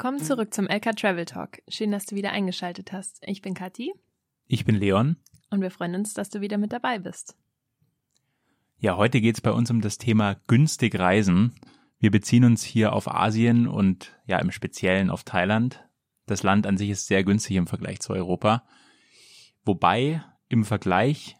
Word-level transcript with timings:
Willkommen 0.00 0.24
zurück 0.24 0.54
zum 0.54 0.66
LK 0.66 0.96
Travel 0.96 1.26
Talk. 1.26 1.60
Schön, 1.68 1.90
dass 1.90 2.06
du 2.06 2.16
wieder 2.16 2.32
eingeschaltet 2.32 2.90
hast. 2.90 3.20
Ich 3.26 3.42
bin 3.42 3.52
Kathi. 3.52 3.92
Ich 4.46 4.64
bin 4.64 4.74
Leon. 4.74 5.16
Und 5.50 5.60
wir 5.60 5.70
freuen 5.70 5.94
uns, 5.94 6.14
dass 6.14 6.30
du 6.30 6.40
wieder 6.40 6.56
mit 6.56 6.72
dabei 6.72 6.98
bist. 6.98 7.36
Ja, 8.78 8.96
heute 8.96 9.20
geht 9.20 9.34
es 9.34 9.42
bei 9.42 9.52
uns 9.52 9.70
um 9.70 9.82
das 9.82 9.98
Thema 9.98 10.36
günstig 10.46 10.98
reisen. 10.98 11.54
Wir 11.98 12.10
beziehen 12.10 12.46
uns 12.46 12.62
hier 12.62 12.94
auf 12.94 13.14
Asien 13.14 13.68
und 13.68 14.18
ja 14.24 14.38
im 14.38 14.52
Speziellen 14.52 15.10
auf 15.10 15.22
Thailand. 15.22 15.86
Das 16.24 16.42
Land 16.42 16.66
an 16.66 16.78
sich 16.78 16.88
ist 16.88 17.06
sehr 17.06 17.22
günstig 17.22 17.56
im 17.56 17.66
Vergleich 17.66 18.00
zu 18.00 18.14
Europa. 18.14 18.64
Wobei 19.66 20.24
im 20.48 20.64
Vergleich 20.64 21.36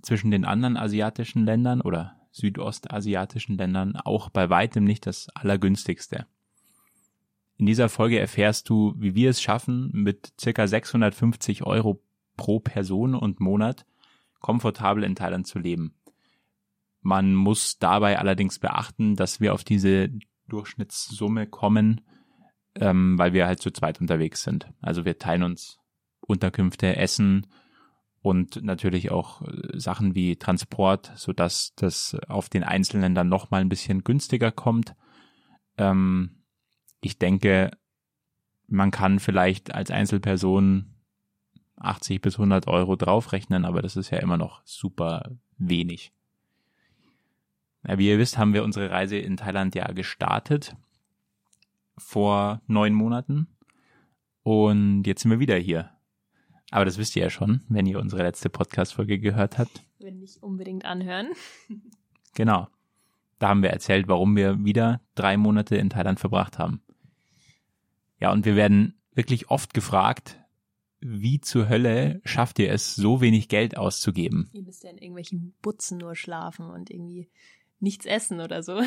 zwischen 0.00 0.30
den 0.30 0.46
anderen 0.46 0.78
asiatischen 0.78 1.44
Ländern 1.44 1.82
oder 1.82 2.16
südostasiatischen 2.30 3.58
Ländern 3.58 3.96
auch 3.96 4.30
bei 4.30 4.48
weitem 4.48 4.84
nicht 4.84 5.04
das 5.04 5.28
allergünstigste. 5.34 6.26
In 7.62 7.66
dieser 7.66 7.88
Folge 7.88 8.18
erfährst 8.18 8.68
du, 8.68 8.92
wie 8.96 9.14
wir 9.14 9.30
es 9.30 9.40
schaffen, 9.40 9.88
mit 9.92 10.32
circa 10.36 10.66
650 10.66 11.62
Euro 11.62 12.02
pro 12.36 12.58
Person 12.58 13.14
und 13.14 13.38
Monat 13.38 13.86
komfortabel 14.40 15.04
in 15.04 15.14
Thailand 15.14 15.46
zu 15.46 15.60
leben. 15.60 15.94
Man 17.02 17.36
muss 17.36 17.78
dabei 17.78 18.18
allerdings 18.18 18.58
beachten, 18.58 19.14
dass 19.14 19.38
wir 19.38 19.54
auf 19.54 19.62
diese 19.62 20.10
Durchschnittssumme 20.48 21.46
kommen, 21.46 22.00
ähm, 22.74 23.16
weil 23.16 23.32
wir 23.32 23.46
halt 23.46 23.62
zu 23.62 23.70
zweit 23.70 24.00
unterwegs 24.00 24.42
sind. 24.42 24.68
Also 24.80 25.04
wir 25.04 25.20
teilen 25.20 25.44
uns 25.44 25.78
Unterkünfte, 26.20 26.96
Essen 26.96 27.46
und 28.22 28.64
natürlich 28.64 29.12
auch 29.12 29.40
äh, 29.42 29.78
Sachen 29.78 30.16
wie 30.16 30.34
Transport, 30.34 31.12
so 31.14 31.32
dass 31.32 31.74
das 31.76 32.16
auf 32.26 32.48
den 32.48 32.64
Einzelnen 32.64 33.14
dann 33.14 33.28
noch 33.28 33.52
mal 33.52 33.60
ein 33.60 33.68
bisschen 33.68 34.02
günstiger 34.02 34.50
kommt. 34.50 34.96
Ähm, 35.78 36.41
ich 37.02 37.18
denke, 37.18 37.70
man 38.68 38.90
kann 38.90 39.18
vielleicht 39.18 39.74
als 39.74 39.90
Einzelperson 39.90 40.94
80 41.76 42.20
bis 42.20 42.36
100 42.36 42.68
Euro 42.68 42.96
draufrechnen, 42.96 43.64
aber 43.64 43.82
das 43.82 43.96
ist 43.96 44.10
ja 44.10 44.18
immer 44.18 44.38
noch 44.38 44.62
super 44.64 45.30
wenig. 45.58 46.12
Wie 47.82 48.08
ihr 48.08 48.18
wisst, 48.18 48.38
haben 48.38 48.54
wir 48.54 48.62
unsere 48.62 48.90
Reise 48.90 49.18
in 49.18 49.36
Thailand 49.36 49.74
ja 49.74 49.90
gestartet 49.92 50.76
vor 51.98 52.62
neun 52.66 52.94
Monaten 52.94 53.48
und 54.44 55.04
jetzt 55.04 55.22
sind 55.22 55.32
wir 55.32 55.40
wieder 55.40 55.56
hier. 55.56 55.90
Aber 56.70 56.84
das 56.84 56.96
wisst 56.96 57.16
ihr 57.16 57.24
ja 57.24 57.30
schon, 57.30 57.62
wenn 57.68 57.86
ihr 57.86 57.98
unsere 57.98 58.22
letzte 58.22 58.48
Podcast-Folge 58.48 59.18
gehört 59.18 59.58
habt. 59.58 59.84
Wenn 59.98 60.20
nicht 60.20 60.42
unbedingt 60.42 60.84
anhören. 60.84 61.28
Genau. 62.34 62.68
Da 63.38 63.48
haben 63.48 63.62
wir 63.62 63.70
erzählt, 63.70 64.08
warum 64.08 64.36
wir 64.36 64.64
wieder 64.64 65.02
drei 65.16 65.36
Monate 65.36 65.76
in 65.76 65.90
Thailand 65.90 66.20
verbracht 66.20 66.58
haben. 66.58 66.80
Ja, 68.22 68.30
und 68.30 68.44
wir 68.44 68.54
werden 68.54 68.94
wirklich 69.14 69.50
oft 69.50 69.74
gefragt, 69.74 70.38
wie 71.00 71.40
zur 71.40 71.68
Hölle 71.68 72.20
schafft 72.24 72.60
ihr 72.60 72.70
es, 72.70 72.94
so 72.94 73.20
wenig 73.20 73.48
Geld 73.48 73.76
auszugeben? 73.76 74.48
Ihr 74.52 74.62
müsst 74.62 74.84
ja 74.84 74.90
in 74.90 74.98
irgendwelchen 74.98 75.56
Butzen 75.60 75.98
nur 75.98 76.14
schlafen 76.14 76.70
und 76.70 76.88
irgendwie 76.88 77.28
nichts 77.80 78.06
essen 78.06 78.40
oder 78.40 78.62
so. 78.62 78.80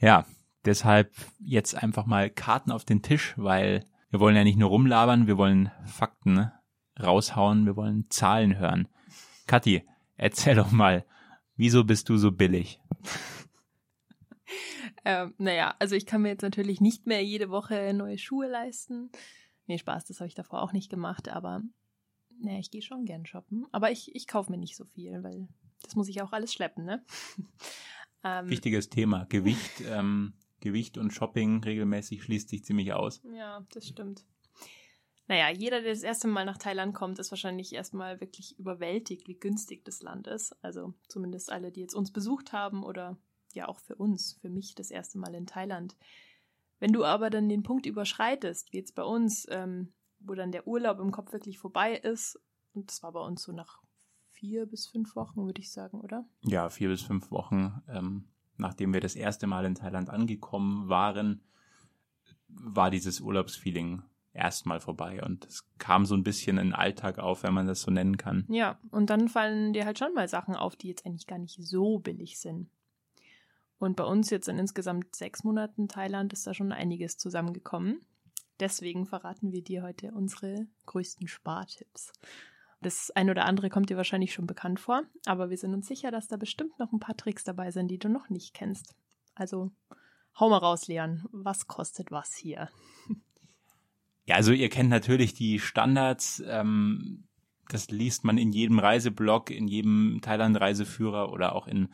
ja, 0.00 0.26
deshalb 0.64 1.14
jetzt 1.38 1.76
einfach 1.76 2.04
mal 2.04 2.30
Karten 2.30 2.72
auf 2.72 2.84
den 2.84 3.00
Tisch, 3.00 3.34
weil 3.36 3.84
wir 4.10 4.18
wollen 4.18 4.34
ja 4.34 4.42
nicht 4.42 4.58
nur 4.58 4.70
rumlabern, 4.70 5.28
wir 5.28 5.38
wollen 5.38 5.70
Fakten 5.86 6.50
raushauen, 7.00 7.64
wir 7.64 7.76
wollen 7.76 8.06
Zahlen 8.10 8.58
hören. 8.58 8.88
Kathi, 9.46 9.84
erzähl 10.16 10.56
doch 10.56 10.72
mal, 10.72 11.06
wieso 11.54 11.84
bist 11.84 12.08
du 12.08 12.16
so 12.16 12.32
billig? 12.32 12.80
ähm, 15.04 15.34
naja, 15.38 15.74
also 15.78 15.94
ich 15.94 16.06
kann 16.06 16.22
mir 16.22 16.30
jetzt 16.30 16.42
natürlich 16.42 16.80
nicht 16.80 17.06
mehr 17.06 17.22
jede 17.22 17.50
Woche 17.50 17.92
neue 17.94 18.18
Schuhe 18.18 18.48
leisten. 18.48 19.10
Nee, 19.66 19.78
Spaß, 19.78 20.04
das 20.06 20.20
habe 20.20 20.28
ich 20.28 20.34
davor 20.34 20.62
auch 20.62 20.72
nicht 20.72 20.90
gemacht, 20.90 21.28
aber 21.28 21.62
naja, 22.40 22.58
ich 22.58 22.70
gehe 22.70 22.82
schon 22.82 23.04
gern 23.04 23.26
shoppen. 23.26 23.66
Aber 23.72 23.90
ich, 23.90 24.14
ich 24.14 24.26
kaufe 24.26 24.50
mir 24.50 24.58
nicht 24.58 24.76
so 24.76 24.84
viel, 24.84 25.22
weil 25.22 25.48
das 25.82 25.94
muss 25.94 26.08
ich 26.08 26.22
auch 26.22 26.32
alles 26.32 26.52
schleppen, 26.52 26.84
ne? 26.84 27.04
ähm, 28.24 28.48
Wichtiges 28.48 28.90
Thema. 28.90 29.26
Gewicht, 29.26 29.82
ähm, 29.86 30.34
Gewicht 30.60 30.98
und 30.98 31.12
Shopping 31.12 31.62
regelmäßig 31.62 32.22
schließt 32.22 32.48
sich 32.48 32.64
ziemlich 32.64 32.92
aus. 32.92 33.22
Ja, 33.34 33.64
das 33.72 33.88
stimmt. 33.88 34.24
Naja, 35.26 35.50
jeder, 35.50 35.80
der 35.80 35.92
das 35.92 36.02
erste 36.02 36.28
Mal 36.28 36.44
nach 36.44 36.58
Thailand 36.58 36.94
kommt, 36.94 37.18
ist 37.18 37.30
wahrscheinlich 37.30 37.74
erstmal 37.74 38.20
wirklich 38.20 38.58
überwältigt, 38.58 39.26
wie 39.26 39.38
günstig 39.38 39.84
das 39.84 40.02
Land 40.02 40.26
ist. 40.26 40.52
Also 40.62 40.92
zumindest 41.08 41.50
alle, 41.50 41.72
die 41.72 41.80
jetzt 41.80 41.94
uns 41.94 42.12
besucht 42.12 42.52
haben 42.52 42.82
oder 42.82 43.16
ja 43.54 43.68
auch 43.68 43.80
für 43.80 43.94
uns, 43.96 44.34
für 44.40 44.48
mich 44.48 44.74
das 44.74 44.90
erste 44.90 45.18
Mal 45.18 45.34
in 45.34 45.46
Thailand. 45.46 45.96
Wenn 46.80 46.92
du 46.92 47.04
aber 47.04 47.30
dann 47.30 47.48
den 47.48 47.62
Punkt 47.62 47.86
überschreitest, 47.86 48.72
wie 48.72 48.78
jetzt 48.78 48.94
bei 48.94 49.04
uns, 49.04 49.46
ähm, 49.50 49.92
wo 50.20 50.34
dann 50.34 50.52
der 50.52 50.66
Urlaub 50.66 50.98
im 51.00 51.12
Kopf 51.12 51.32
wirklich 51.32 51.58
vorbei 51.58 51.96
ist, 51.96 52.40
und 52.74 52.90
das 52.90 53.02
war 53.02 53.12
bei 53.12 53.20
uns 53.20 53.42
so 53.42 53.52
nach 53.52 53.80
vier 54.30 54.66
bis 54.66 54.86
fünf 54.86 55.14
Wochen, 55.16 55.46
würde 55.46 55.60
ich 55.60 55.70
sagen, 55.70 56.00
oder? 56.00 56.26
Ja, 56.42 56.68
vier 56.68 56.88
bis 56.88 57.02
fünf 57.02 57.30
Wochen, 57.30 57.82
ähm, 57.88 58.24
nachdem 58.56 58.92
wir 58.92 59.00
das 59.00 59.14
erste 59.14 59.46
Mal 59.46 59.64
in 59.64 59.74
Thailand 59.74 60.10
angekommen 60.10 60.88
waren, 60.88 61.40
war 62.48 62.90
dieses 62.90 63.20
Urlaubsfeeling 63.20 64.02
erstmal 64.32 64.80
vorbei 64.80 65.22
und 65.24 65.46
es 65.46 65.64
kam 65.78 66.04
so 66.04 66.14
ein 66.14 66.24
bisschen 66.24 66.58
in 66.58 66.68
den 66.68 66.74
Alltag 66.74 67.18
auf, 67.18 67.44
wenn 67.44 67.54
man 67.54 67.66
das 67.66 67.82
so 67.82 67.90
nennen 67.90 68.16
kann. 68.16 68.44
Ja, 68.48 68.78
und 68.90 69.10
dann 69.10 69.28
fallen 69.28 69.72
dir 69.72 69.86
halt 69.86 69.98
schon 69.98 70.12
mal 70.12 70.28
Sachen 70.28 70.56
auf, 70.56 70.76
die 70.76 70.88
jetzt 70.88 71.06
eigentlich 71.06 71.26
gar 71.26 71.38
nicht 71.38 71.56
so 71.60 72.00
billig 72.00 72.38
sind. 72.38 72.68
Und 73.84 73.96
bei 73.96 74.04
uns 74.04 74.30
jetzt 74.30 74.48
in 74.48 74.58
insgesamt 74.58 75.14
sechs 75.14 75.44
Monaten 75.44 75.88
Thailand 75.88 76.32
ist 76.32 76.46
da 76.46 76.54
schon 76.54 76.72
einiges 76.72 77.18
zusammengekommen. 77.18 78.00
Deswegen 78.58 79.04
verraten 79.04 79.52
wir 79.52 79.62
dir 79.62 79.82
heute 79.82 80.12
unsere 80.12 80.66
größten 80.86 81.28
Spartipps. 81.28 82.10
Das 82.80 83.10
ein 83.10 83.28
oder 83.28 83.44
andere 83.44 83.68
kommt 83.68 83.90
dir 83.90 83.98
wahrscheinlich 83.98 84.32
schon 84.32 84.46
bekannt 84.46 84.80
vor, 84.80 85.02
aber 85.26 85.50
wir 85.50 85.58
sind 85.58 85.74
uns 85.74 85.86
sicher, 85.86 86.10
dass 86.10 86.28
da 86.28 86.38
bestimmt 86.38 86.78
noch 86.78 86.94
ein 86.94 86.98
paar 86.98 87.14
Tricks 87.18 87.44
dabei 87.44 87.70
sind, 87.72 87.88
die 87.88 87.98
du 87.98 88.08
noch 88.08 88.30
nicht 88.30 88.54
kennst. 88.54 88.94
Also 89.34 89.70
hau 90.40 90.48
mal 90.48 90.56
raus, 90.56 90.88
Leon. 90.88 91.22
Was 91.30 91.66
kostet 91.66 92.10
was 92.10 92.34
hier? 92.34 92.70
Ja, 94.24 94.36
also 94.36 94.52
ihr 94.52 94.70
kennt 94.70 94.88
natürlich 94.88 95.34
die 95.34 95.58
Standards. 95.58 96.42
Ähm, 96.46 97.24
das 97.68 97.90
liest 97.90 98.24
man 98.24 98.38
in 98.38 98.50
jedem 98.50 98.78
Reiseblog, 98.78 99.50
in 99.50 99.68
jedem 99.68 100.20
Thailand-Reiseführer 100.22 101.30
oder 101.30 101.54
auch 101.54 101.66
in 101.66 101.90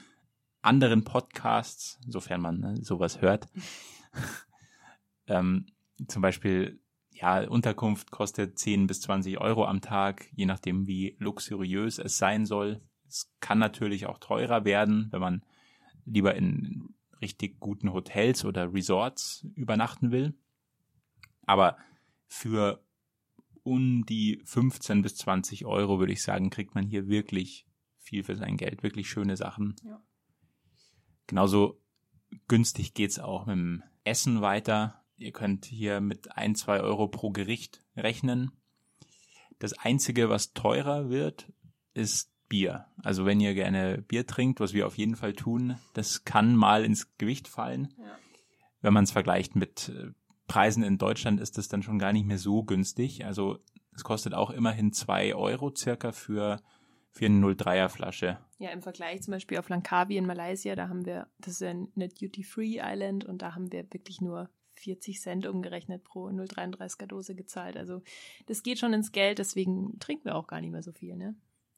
anderen 0.62 1.04
Podcasts, 1.04 1.98
sofern 2.06 2.40
man 2.40 2.60
ne, 2.60 2.76
sowas 2.82 3.20
hört. 3.20 3.48
ähm, 5.26 5.66
zum 6.08 6.22
Beispiel 6.22 6.80
ja, 7.12 7.46
Unterkunft 7.46 8.10
kostet 8.10 8.58
10 8.58 8.86
bis 8.86 9.02
20 9.02 9.38
Euro 9.38 9.66
am 9.66 9.80
Tag, 9.80 10.26
je 10.34 10.46
nachdem, 10.46 10.86
wie 10.86 11.16
luxuriös 11.18 11.98
es 11.98 12.16
sein 12.16 12.46
soll. 12.46 12.80
Es 13.06 13.30
kann 13.40 13.58
natürlich 13.58 14.06
auch 14.06 14.18
teurer 14.18 14.64
werden, 14.64 15.08
wenn 15.10 15.20
man 15.20 15.42
lieber 16.06 16.34
in 16.34 16.94
richtig 17.20 17.60
guten 17.60 17.92
Hotels 17.92 18.44
oder 18.44 18.72
Resorts 18.72 19.46
übernachten 19.54 20.10
will. 20.10 20.34
Aber 21.44 21.76
für 22.26 22.82
um 23.62 24.06
die 24.06 24.40
15 24.44 25.02
bis 25.02 25.16
20 25.16 25.66
Euro, 25.66 25.98
würde 25.98 26.12
ich 26.12 26.22
sagen, 26.22 26.48
kriegt 26.48 26.74
man 26.74 26.86
hier 26.86 27.08
wirklich 27.08 27.66
viel 27.98 28.24
für 28.24 28.36
sein 28.36 28.56
Geld, 28.56 28.82
wirklich 28.82 29.10
schöne 29.10 29.36
Sachen. 29.36 29.76
Ja. 29.84 30.02
Genauso 31.30 31.80
günstig 32.48 32.92
geht's 32.92 33.20
auch 33.20 33.46
mit 33.46 33.54
dem 33.54 33.84
Essen 34.02 34.40
weiter. 34.40 35.04
Ihr 35.16 35.30
könnt 35.30 35.64
hier 35.64 36.00
mit 36.00 36.36
ein, 36.36 36.56
zwei 36.56 36.80
Euro 36.80 37.06
pro 37.06 37.30
Gericht 37.30 37.84
rechnen. 37.96 38.50
Das 39.60 39.72
einzige, 39.74 40.28
was 40.28 40.54
teurer 40.54 41.08
wird, 41.08 41.46
ist 41.94 42.32
Bier. 42.48 42.86
Also 43.04 43.26
wenn 43.26 43.38
ihr 43.38 43.54
gerne 43.54 44.02
Bier 44.02 44.26
trinkt, 44.26 44.58
was 44.58 44.72
wir 44.72 44.88
auf 44.88 44.98
jeden 44.98 45.14
Fall 45.14 45.34
tun, 45.34 45.76
das 45.94 46.24
kann 46.24 46.56
mal 46.56 46.84
ins 46.84 47.16
Gewicht 47.16 47.46
fallen. 47.46 47.94
Ja. 47.96 48.18
Wenn 48.80 48.92
man 48.92 49.04
es 49.04 49.12
vergleicht 49.12 49.54
mit 49.54 49.88
äh, 49.88 50.10
Preisen 50.48 50.82
in 50.82 50.98
Deutschland, 50.98 51.38
ist 51.40 51.58
das 51.58 51.68
dann 51.68 51.84
schon 51.84 52.00
gar 52.00 52.12
nicht 52.12 52.26
mehr 52.26 52.38
so 52.38 52.64
günstig. 52.64 53.24
Also 53.24 53.60
es 53.94 54.02
kostet 54.02 54.34
auch 54.34 54.50
immerhin 54.50 54.92
zwei 54.92 55.32
Euro 55.36 55.72
circa 55.76 56.10
für 56.10 56.60
für 57.12 57.26
eine 57.26 57.44
03er 57.44 57.88
Flasche. 57.88 58.38
Ja, 58.58 58.70
im 58.70 58.82
Vergleich 58.82 59.22
zum 59.22 59.32
Beispiel 59.32 59.58
auf 59.58 59.68
Langkawi 59.68 60.16
in 60.16 60.26
Malaysia, 60.26 60.74
da 60.74 60.88
haben 60.88 61.04
wir, 61.06 61.26
das 61.38 61.54
ist 61.54 61.60
ja 61.60 61.70
eine 61.70 62.08
Duty-Free 62.08 62.80
Island 62.82 63.24
und 63.24 63.42
da 63.42 63.54
haben 63.54 63.72
wir 63.72 63.84
wirklich 63.92 64.20
nur 64.20 64.50
40 64.74 65.20
Cent 65.20 65.46
umgerechnet 65.46 66.04
pro 66.04 66.28
0,33er 66.28 67.06
Dose 67.06 67.34
gezahlt. 67.34 67.76
Also 67.76 68.02
das 68.46 68.62
geht 68.62 68.78
schon 68.78 68.92
ins 68.92 69.12
Geld, 69.12 69.38
deswegen 69.38 69.98
trinken 69.98 70.26
wir 70.26 70.36
auch 70.36 70.46
gar 70.46 70.60
nicht 70.60 70.70
mehr 70.70 70.82
so 70.82 70.92
viel, 70.92 71.16
ne? 71.16 71.34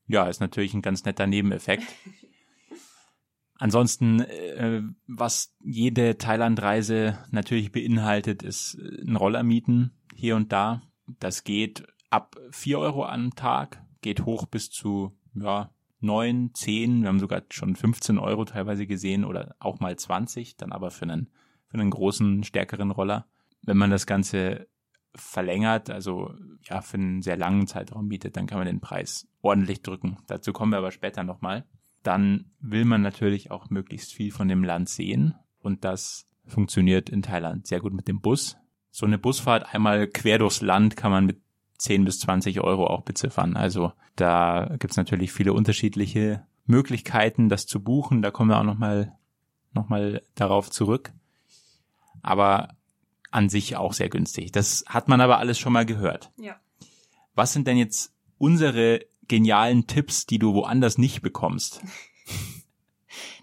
Ja, 0.07 0.29
ist 0.29 0.41
natürlich 0.41 0.75
ein 0.75 0.83
ganz 0.83 1.05
netter 1.05 1.27
Nebeneffekt. 1.27 1.85
Ansonsten, 3.59 4.21
äh, 4.21 4.83
was 5.07 5.55
jede 5.61 6.19
Thailand-Reise 6.19 7.19
natürlich 7.31 7.71
beinhaltet, 7.71 8.43
ist 8.43 8.75
äh, 8.75 9.03
ein 9.03 9.15
Roller 9.17 9.45
mieten 9.45 9.93
hier 10.15 10.35
und 10.37 10.51
da. 10.53 10.83
Das 11.21 11.45
geht 11.45 11.85
ab 12.11 12.37
4 12.51 12.79
Euro 12.79 13.05
am 13.05 13.35
Tag, 13.35 13.85
geht 14.01 14.25
hoch 14.25 14.47
bis 14.47 14.71
zu 14.71 15.17
ja, 15.35 15.71
9, 16.01 16.51
10, 16.55 17.03
wir 17.03 17.09
haben 17.09 17.21
sogar 17.21 17.43
schon 17.51 17.77
15 17.77 18.19
Euro 18.19 18.45
teilweise 18.45 18.87
gesehen 18.87 19.25
oder 19.25 19.55
auch 19.61 19.81
mal 19.81 19.97
20, 19.97 20.57
dann 20.57 20.73
aber 20.73 20.91
für 20.91 21.05
einen 21.05 21.29
für 21.73 21.79
einen 21.81 21.91
großen, 21.91 22.45
stärkeren 22.45 22.91
Roller. 22.91 23.27
wenn 23.63 23.79
man 23.79 23.91
das 23.91 24.07
Ganze 24.07 24.67
verlängert, 25.15 25.89
also 25.89 26.35
ja, 26.65 26.81
für 26.81 26.97
einen 26.97 27.23
sehr 27.23 27.37
langen 27.37 27.67
Zeitraum 27.67 28.09
bietet, 28.09 28.37
dann 28.37 28.47
kann 28.47 28.59
man 28.59 28.67
den 28.67 28.81
Preis 28.81 29.29
ordentlich 29.41 29.83
drücken. 29.83 30.19
Dazu 30.27 30.53
kommen 30.53 30.73
wir 30.73 30.79
aber 30.79 30.91
später 30.91 31.23
nochmal. 31.23 31.65
Dann 32.03 32.51
will 32.61 32.85
man 32.85 33.03
natürlich 33.03 33.51
auch 33.51 33.71
möglichst 33.71 34.13
viel 34.13 34.33
von 34.33 34.49
dem 34.49 34.65
Land 34.65 34.89
sehen 34.89 35.35
und 35.61 35.85
das 35.85 36.27
funktioniert 36.45 37.09
in 37.09 37.23
Thailand 37.23 37.67
sehr 37.67 37.81
gut 37.81 37.93
mit 37.93 38.09
dem 38.09 38.21
Bus. 38.21 38.57
So 38.91 39.07
eine 39.07 39.19
Busfahrt 39.19 39.75
einmal 39.75 40.09
quer 40.09 40.39
durchs 40.39 40.61
Land 40.61 40.97
kann 40.97 41.13
man 41.13 41.25
mit 41.25 41.42
10 41.83 42.05
bis 42.05 42.21
20 42.21 42.61
Euro 42.61 42.87
auch 42.87 43.03
beziffern. 43.03 43.57
Also 43.57 43.93
da 44.17 44.77
gibt's 44.79 44.97
natürlich 44.97 45.33
viele 45.33 45.53
unterschiedliche 45.53 46.47
Möglichkeiten, 46.65 47.49
das 47.49 47.67
zu 47.67 47.83
buchen. 47.83 48.23
Da 48.23 48.31
kommen 48.31 48.51
wir 48.51 48.59
auch 48.59 48.65
nochmal 48.65 49.17
noch 49.73 49.89
mal 49.89 50.23
darauf 50.35 50.71
zurück. 50.71 51.13
Aber 52.23 52.69
an 53.31 53.49
sich 53.49 53.77
auch 53.77 53.95
sehr 53.95 54.09
günstig. 54.09 54.53
Das 54.53 54.85
hat 54.87 55.09
man 55.09 55.21
aber 55.21 55.39
alles 55.39 55.59
schon 55.59 55.73
mal 55.73 55.87
gehört. 55.87 56.31
Ja. 56.37 56.57
Was 57.35 57.53
sind 57.53 57.67
denn 57.67 57.79
jetzt 57.79 58.13
unsere 58.39 59.01
genialen 59.27 59.87
Tipps, 59.87 60.27
die 60.27 60.39
du 60.39 60.55
woanders 60.55 60.99
nicht 60.99 61.23
bekommst? 61.23 61.83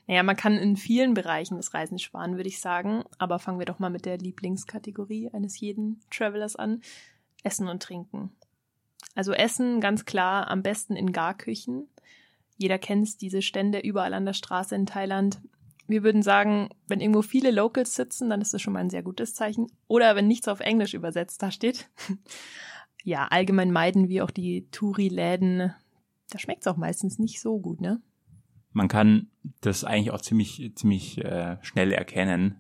Naja, 0.07 0.23
man 0.23 0.35
kann 0.35 0.57
in 0.57 0.75
vielen 0.75 1.13
Bereichen 1.13 1.57
des 1.57 1.75
Reisens 1.75 2.01
sparen, 2.01 2.35
würde 2.35 2.49
ich 2.49 2.59
sagen. 2.59 3.03
Aber 3.19 3.37
fangen 3.37 3.59
wir 3.59 3.67
doch 3.67 3.77
mal 3.77 3.91
mit 3.91 4.07
der 4.07 4.17
Lieblingskategorie 4.17 5.29
eines 5.31 5.59
jeden 5.59 6.01
Travelers 6.09 6.55
an. 6.55 6.81
Essen 7.43 7.67
und 7.67 7.83
Trinken. 7.83 8.31
Also 9.15 9.33
Essen 9.33 9.81
ganz 9.81 10.05
klar 10.05 10.49
am 10.49 10.61
besten 10.61 10.95
in 10.95 11.11
Garküchen. 11.11 11.87
Jeder 12.57 12.77
kennt 12.77 13.21
diese 13.21 13.41
Stände 13.41 13.79
überall 13.79 14.13
an 14.13 14.25
der 14.25 14.33
Straße 14.33 14.75
in 14.75 14.85
Thailand. 14.85 15.41
Wir 15.87 16.03
würden 16.03 16.21
sagen, 16.21 16.69
wenn 16.87 16.99
irgendwo 17.01 17.21
viele 17.21 17.51
Locals 17.51 17.95
sitzen, 17.95 18.29
dann 18.29 18.41
ist 18.41 18.53
das 18.53 18.61
schon 18.61 18.73
mal 18.73 18.79
ein 18.79 18.89
sehr 18.89 19.03
gutes 19.03 19.33
Zeichen. 19.33 19.67
Oder 19.87 20.15
wenn 20.15 20.27
nichts 20.27 20.47
auf 20.47 20.59
Englisch 20.59 20.93
übersetzt 20.93 21.41
da 21.41 21.51
steht. 21.51 21.89
ja, 23.03 23.27
allgemein 23.27 23.71
meiden 23.71 24.09
wir 24.09 24.23
auch 24.23 24.31
die 24.31 24.69
Touri-Läden. 24.71 25.73
Da 26.29 26.37
schmeckt 26.37 26.61
es 26.61 26.67
auch 26.67 26.77
meistens 26.77 27.17
nicht 27.17 27.39
so 27.41 27.59
gut, 27.59 27.81
ne? 27.81 28.01
man 28.71 28.87
kann 28.87 29.27
das 29.61 29.83
eigentlich 29.83 30.11
auch 30.11 30.21
ziemlich, 30.21 30.71
ziemlich 30.75 31.17
äh, 31.19 31.57
schnell 31.61 31.91
erkennen. 31.91 32.59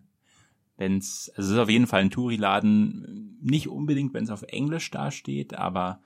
Wenn's, 0.79 1.29
also 1.35 1.49
es 1.49 1.55
ist 1.55 1.61
auf 1.61 1.69
jeden 1.69 1.87
Fall 1.87 1.99
ein 1.99 2.09
Touri-Laden, 2.09 3.37
nicht 3.41 3.67
unbedingt, 3.67 4.13
wenn 4.13 4.23
es 4.23 4.29
auf 4.29 4.43
Englisch 4.43 4.89
dasteht, 4.91 5.53
aber 5.53 6.01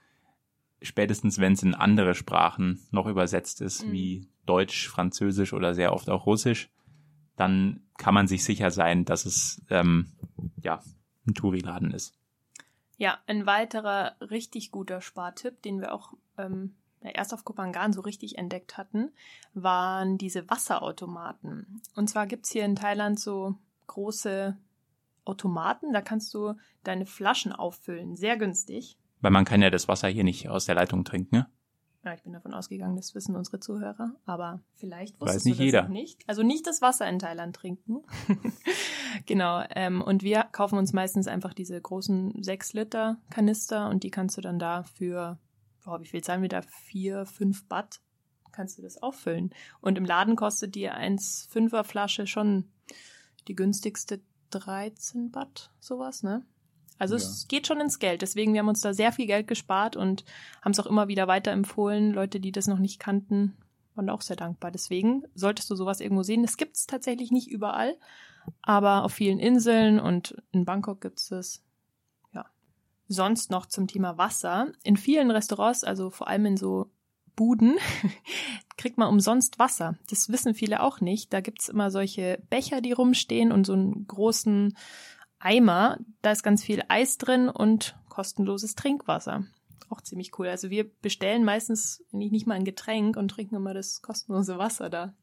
spätestens, 0.81 1.37
wenn 1.37 1.53
es 1.53 1.61
in 1.61 1.75
andere 1.75 2.15
Sprachen 2.15 2.81
noch 2.89 3.05
übersetzt 3.05 3.61
ist, 3.61 3.85
mhm. 3.85 3.91
wie 3.91 4.27
Deutsch, 4.47 4.89
Französisch 4.89 5.53
oder 5.53 5.75
sehr 5.75 5.93
oft 5.93 6.09
auch 6.09 6.25
Russisch, 6.25 6.71
dann 7.35 7.81
kann 7.99 8.15
man 8.15 8.27
sich 8.27 8.43
sicher 8.43 8.71
sein, 8.71 9.05
dass 9.05 9.27
es 9.27 9.61
ähm, 9.69 10.11
ja 10.59 10.81
ein 11.27 11.35
Touri-Laden 11.35 11.91
ist. 11.91 12.17
Ja, 12.97 13.19
ein 13.27 13.45
weiterer 13.45 14.15
richtig 14.21 14.71
guter 14.71 15.01
Spartipp, 15.01 15.61
den 15.61 15.81
wir 15.81 15.93
auch 15.93 16.13
ähm, 16.39 16.73
erst 17.01 17.31
auf 17.35 17.45
Kopangan 17.45 17.93
so 17.93 18.01
richtig 18.01 18.39
entdeckt 18.39 18.77
hatten, 18.77 19.11
waren 19.53 20.17
diese 20.17 20.49
Wasserautomaten. 20.49 21.81
Und 21.95 22.09
zwar 22.09 22.25
gibt's 22.25 22.51
hier 22.51 22.65
in 22.65 22.75
Thailand 22.75 23.19
so 23.19 23.55
große 23.93 24.57
Automaten, 25.25 25.93
da 25.93 26.01
kannst 26.01 26.33
du 26.33 26.53
deine 26.83 27.05
Flaschen 27.05 27.53
auffüllen, 27.53 28.15
sehr 28.15 28.37
günstig. 28.37 28.97
Weil 29.21 29.31
man 29.31 29.45
kann 29.45 29.61
ja 29.61 29.69
das 29.69 29.87
Wasser 29.87 30.09
hier 30.09 30.23
nicht 30.23 30.49
aus 30.49 30.65
der 30.65 30.75
Leitung 30.75 31.05
trinken, 31.05 31.35
ne? 31.37 31.47
Ja, 32.03 32.13
ich 32.13 32.23
bin 32.23 32.33
davon 32.33 32.53
ausgegangen, 32.53 32.97
das 32.97 33.15
wissen 33.15 33.37
unsere 33.37 33.61
Zuhörer, 33.61 34.13
aber 34.25 34.59
vielleicht 34.75 35.21
wusstest 35.21 35.37
Weiß 35.37 35.45
nicht 35.45 35.59
du 35.59 35.63
das 35.63 35.65
jeder. 35.65 35.87
nicht. 35.87 36.21
Also 36.27 36.43
nicht 36.43 36.67
das 36.67 36.81
Wasser 36.81 37.07
in 37.07 37.17
Thailand 37.17 37.55
trinken. 37.55 38.01
genau. 39.25 39.63
Ähm, 39.69 40.01
und 40.01 40.21
wir 40.21 40.43
kaufen 40.51 40.77
uns 40.77 40.91
meistens 40.91 41.27
einfach 41.27 41.53
diese 41.53 41.79
großen 41.79 42.43
6 42.43 42.73
Liter 42.73 43.21
Kanister 43.29 43.87
und 43.89 44.03
die 44.03 44.11
kannst 44.11 44.35
du 44.35 44.41
dann 44.41 44.59
da 44.59 44.83
für 44.83 45.39
boah, 45.85 46.01
wie 46.01 46.07
viel 46.07 46.21
zahlen 46.21 46.41
wir 46.41 46.49
da? 46.49 46.61
Vier, 46.61 47.25
fünf 47.25 47.67
Baht 47.67 48.01
kannst 48.51 48.77
du 48.77 48.81
das 48.81 49.01
auffüllen. 49.01 49.53
Und 49.81 49.97
im 49.97 50.05
Laden 50.05 50.35
kostet 50.35 50.75
die 50.75 50.89
1,5er 50.89 51.83
Flasche 51.83 52.27
schon 52.27 52.65
die 53.47 53.55
günstigste 53.55 54.21
13 54.51 55.31
Baht, 55.31 55.71
sowas, 55.79 56.23
ne? 56.23 56.45
Also 56.99 57.15
ja. 57.15 57.21
es 57.21 57.47
geht 57.47 57.67
schon 57.67 57.81
ins 57.81 57.99
Geld. 57.99 58.21
Deswegen, 58.21 58.53
wir 58.53 58.59
haben 58.59 58.67
uns 58.67 58.81
da 58.81 58.93
sehr 58.93 59.11
viel 59.11 59.25
Geld 59.25 59.47
gespart 59.47 59.95
und 59.95 60.23
haben 60.61 60.71
es 60.71 60.79
auch 60.79 60.85
immer 60.85 61.07
wieder 61.07 61.27
weiterempfohlen. 61.27 62.11
Leute, 62.11 62.39
die 62.39 62.51
das 62.51 62.67
noch 62.67 62.77
nicht 62.77 62.99
kannten, 62.99 63.57
waren 63.95 64.09
auch 64.09 64.21
sehr 64.21 64.35
dankbar. 64.35 64.71
Deswegen 64.71 65.23
solltest 65.33 65.69
du 65.69 65.75
sowas 65.75 65.99
irgendwo 65.99 66.23
sehen. 66.23 66.43
Das 66.43 66.57
gibt 66.57 66.75
es 66.77 66.85
tatsächlich 66.85 67.31
nicht 67.31 67.49
überall, 67.49 67.97
aber 68.61 69.03
auf 69.03 69.13
vielen 69.13 69.39
Inseln 69.39 69.99
und 69.99 70.35
in 70.51 70.65
Bangkok 70.65 71.01
gibt 71.01 71.19
es 71.19 71.29
das 71.29 71.63
sonst 73.07 73.51
noch 73.51 73.65
zum 73.65 73.87
Thema 73.87 74.17
Wasser? 74.17 74.71
In 74.83 74.97
vielen 74.97 75.31
Restaurants, 75.31 75.83
also 75.83 76.09
vor 76.09 76.27
allem 76.27 76.45
in 76.45 76.57
so 76.57 76.91
Buden, 77.35 77.77
kriegt 78.77 78.97
man 78.97 79.09
umsonst 79.09 79.59
Wasser. 79.59 79.97
Das 80.09 80.29
wissen 80.29 80.53
viele 80.53 80.81
auch 80.81 81.01
nicht. 81.01 81.33
Da 81.33 81.41
gibt's 81.41 81.69
immer 81.69 81.91
solche 81.91 82.41
Becher, 82.49 82.81
die 82.81 82.91
rumstehen 82.91 83.51
und 83.51 83.65
so 83.65 83.73
einen 83.73 84.07
großen 84.07 84.75
Eimer. 85.39 85.97
Da 86.21 86.31
ist 86.31 86.43
ganz 86.43 86.63
viel 86.63 86.83
Eis 86.87 87.17
drin 87.17 87.49
und 87.49 87.95
kostenloses 88.09 88.75
Trinkwasser. 88.75 89.45
Auch 89.89 90.01
ziemlich 90.01 90.37
cool. 90.39 90.47
Also 90.47 90.69
wir 90.69 90.89
bestellen 91.01 91.43
meistens 91.43 92.03
nicht 92.11 92.47
mal 92.47 92.55
ein 92.55 92.65
Getränk 92.65 93.17
und 93.17 93.29
trinken 93.29 93.55
immer 93.55 93.73
das 93.73 94.01
kostenlose 94.01 94.57
Wasser 94.57 94.89
da. 94.89 95.13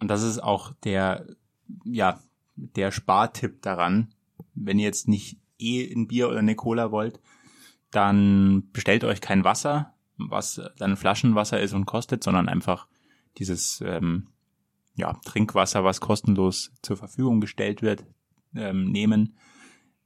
Und 0.00 0.08
das 0.08 0.22
ist 0.22 0.38
auch 0.38 0.72
der, 0.84 1.26
ja, 1.84 2.22
der 2.56 2.90
Spartipp 2.90 3.62
daran. 3.62 4.14
Wenn 4.54 4.78
ihr 4.78 4.86
jetzt 4.86 5.08
nicht 5.08 5.38
eh 5.58 5.92
ein 5.92 6.06
Bier 6.06 6.28
oder 6.28 6.38
eine 6.38 6.54
Cola 6.54 6.90
wollt, 6.90 7.20
dann 7.90 8.70
bestellt 8.72 9.04
euch 9.04 9.20
kein 9.20 9.44
Wasser, 9.44 9.94
was 10.18 10.60
dann 10.78 10.96
Flaschenwasser 10.96 11.60
ist 11.60 11.72
und 11.72 11.86
kostet, 11.86 12.22
sondern 12.22 12.48
einfach 12.48 12.86
dieses 13.38 13.80
ähm, 13.84 14.28
ja, 14.94 15.14
Trinkwasser, 15.24 15.84
was 15.84 16.00
kostenlos 16.00 16.72
zur 16.82 16.96
Verfügung 16.96 17.40
gestellt 17.40 17.82
wird, 17.82 18.04
ähm, 18.54 18.90
nehmen. 18.90 19.36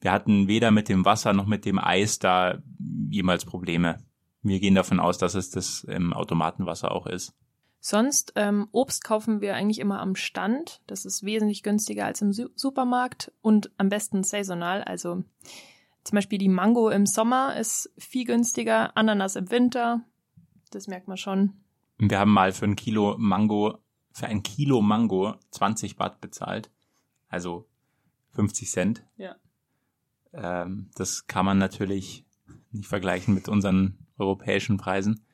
Wir 0.01 0.13
hatten 0.13 0.49
weder 0.49 0.71
mit 0.71 0.89
dem 0.89 1.05
Wasser 1.05 1.33
noch 1.33 1.47
mit 1.47 1.65
dem 1.65 1.79
Eis 1.79 2.19
da 2.19 2.59
jemals 3.09 3.45
Probleme. 3.45 3.99
Wir 4.43 4.61
gehen 4.61 4.75
davon 4.75 5.01
aus, 5.01 5.19
dass 5.19 5.35
es 5.35 5.51
das 5.51 5.87
ähm, 5.89 6.13
Automatenwasser 6.13 6.93
auch 6.93 7.07
ist. 7.07 7.35
Sonst 7.81 8.33
ähm, 8.37 8.69
Obst 8.71 9.03
kaufen 9.03 9.41
wir 9.41 9.57
eigentlich 9.57 9.81
immer 9.81 10.01
am 10.01 10.15
Stand. 10.15 10.83
Das 10.87 11.05
ist 11.05 11.25
wesentlich 11.25 11.63
günstiger 11.63 12.07
als 12.07 12.21
im 12.21 12.33
Su 12.33 12.49
Supermarkt 12.55 13.33
und 13.41 13.73
am 13.77 13.89
besten 13.89 14.23
saisonal. 14.23 14.83
Also 14.83 15.25
zum 16.05 16.17
Beispiel 16.17 16.39
die 16.39 16.49
Mango 16.49 16.91
im 16.91 17.07
Sommer 17.07 17.57
ist 17.57 17.93
viel 17.97 18.25
günstiger, 18.25 18.97
Ananas 18.97 19.37
im 19.37 19.51
Winter. 19.51 20.03
Das 20.71 20.89
merkt 20.89 21.09
man 21.09 21.17
schon. 21.17 21.53
Wir 21.99 22.19
haben 22.19 22.33
mal 22.33 22.53
für 22.53 22.65
ein 22.65 22.77
Kilo 22.77 23.17
Mango, 23.19 23.79
für 24.13 24.27
ein 24.27 24.43
Kilo 24.43 24.83
Mango 24.83 25.35
20 25.51 25.97
Baht 25.97 26.21
bezahlt. 26.21 26.71
Also 27.29 27.69
50 28.31 28.71
Cent. 28.71 29.05
Ja. 29.17 29.37
Ähm, 30.33 30.91
das 30.97 31.27
kann 31.27 31.45
man 31.45 31.59
natürlich 31.59 32.25
nicht 32.73 32.89
vergleichen 32.89 33.35
mit 33.35 33.49
unseren 33.49 33.99
europäischen 34.19 34.79
Preisen. 34.79 35.25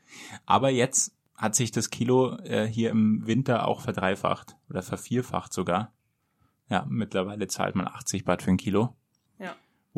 Aber 0.45 0.71
jetzt 0.71 1.15
hat 1.35 1.55
sich 1.55 1.71
das 1.71 1.91
Kilo 1.91 2.37
äh, 2.41 2.67
hier 2.67 2.91
im 2.91 3.27
Winter 3.27 3.67
auch 3.67 3.81
verdreifacht 3.81 4.57
oder 4.69 4.83
vervierfacht 4.83 5.53
sogar. 5.53 5.93
Ja, 6.69 6.85
mittlerweile 6.89 7.47
zahlt 7.47 7.77
man 7.77 7.87
80 7.87 8.25
Baht 8.25 8.43
für 8.43 8.51
ein 8.51 8.57
Kilo. 8.57 8.97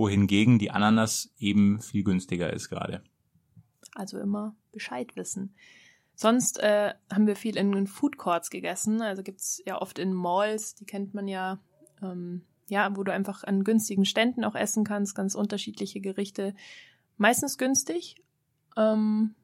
Wohingegen 0.00 0.58
die 0.58 0.70
Ananas 0.70 1.30
eben 1.38 1.78
viel 1.78 2.04
günstiger 2.04 2.50
ist 2.50 2.70
gerade. 2.70 3.02
Also 3.94 4.18
immer 4.18 4.56
Bescheid 4.72 5.14
wissen. 5.14 5.54
Sonst 6.14 6.58
äh, 6.58 6.94
haben 7.12 7.26
wir 7.26 7.36
viel 7.36 7.58
in 7.58 7.86
Food 7.86 8.16
Courts 8.16 8.48
gegessen. 8.48 9.02
Also 9.02 9.22
gibt's 9.22 9.60
ja 9.66 9.78
oft 9.78 9.98
in 9.98 10.14
Malls, 10.14 10.74
die 10.74 10.86
kennt 10.86 11.12
man 11.12 11.28
ja, 11.28 11.60
ähm, 12.00 12.46
ja, 12.66 12.96
wo 12.96 13.04
du 13.04 13.12
einfach 13.12 13.44
an 13.44 13.62
günstigen 13.62 14.06
Ständen 14.06 14.42
auch 14.42 14.54
essen 14.54 14.84
kannst, 14.84 15.14
ganz 15.14 15.34
unterschiedliche 15.34 16.00
Gerichte. 16.00 16.54
Meistens 17.18 17.58
günstig. 17.58 18.16
Ähm, 18.78 19.34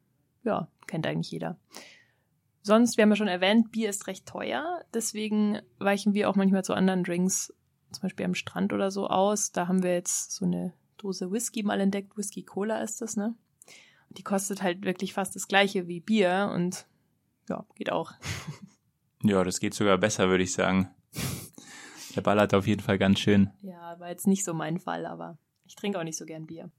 ja, 0.43 0.69
kennt 0.87 1.07
eigentlich 1.07 1.33
jeder. 1.33 1.59
Sonst, 2.63 2.97
wir 2.97 3.03
haben 3.03 3.11
ja 3.11 3.17
schon 3.17 3.29
erwähnt, 3.29 3.73
Bier 3.73 3.91
ist 3.91 4.07
recht 4.07 4.25
teuer, 4.25 4.81
deswegen 4.95 5.61
weichen 5.79 6.15
wir 6.15 6.31
auch 6.31 6.35
manchmal 6.35 6.65
zu 6.65 6.73
anderen 6.73 7.05
Drinks, 7.05 7.53
zum 7.97 8.03
Beispiel 8.03 8.27
am 8.27 8.35
Strand 8.35 8.73
oder 8.73 8.91
so 8.91 9.09
aus. 9.09 9.53
Da 9.53 9.69
haben 9.69 9.83
wir 9.83 9.93
jetzt 9.93 10.33
so 10.33 10.45
eine 10.45 10.73
Dose 10.99 11.31
Whisky 11.31 11.63
mal 11.63 11.81
entdeckt. 11.81 12.17
Whisky 12.17 12.43
Cola 12.43 12.81
ist 12.83 13.01
das, 13.01 13.17
ne? 13.17 13.35
Und 14.09 14.19
die 14.19 14.23
kostet 14.23 14.63
halt 14.63 14.85
wirklich 14.85 15.13
fast 15.13 15.35
das 15.35 15.49
gleiche 15.49 15.89
wie 15.89 16.01
Bier 16.01 16.51
und 16.55 16.87
ja, 17.49 17.65
geht 17.75 17.91
auch. 17.91 18.13
Ja, 19.23 19.43
das 19.43 19.59
geht 19.59 19.75
sogar 19.75 19.99
besser, 19.99 20.29
würde 20.29 20.45
ich 20.45 20.53
sagen. 20.53 20.95
Der 22.15 22.21
ballert 22.21 22.55
auf 22.55 22.67
jeden 22.67 22.83
Fall 22.83 22.99
ganz 22.99 23.19
schön. 23.19 23.51
Ja, 23.63 23.99
war 23.99 24.09
jetzt 24.09 24.27
nicht 24.27 24.45
so 24.45 24.55
mein 24.55 24.79
Fall, 24.79 25.05
aber 25.05 25.37
ich 25.65 25.75
trinke 25.75 25.99
auch 25.99 26.05
nicht 26.05 26.19
so 26.19 26.27
gern 26.27 26.47
Bier. 26.47 26.71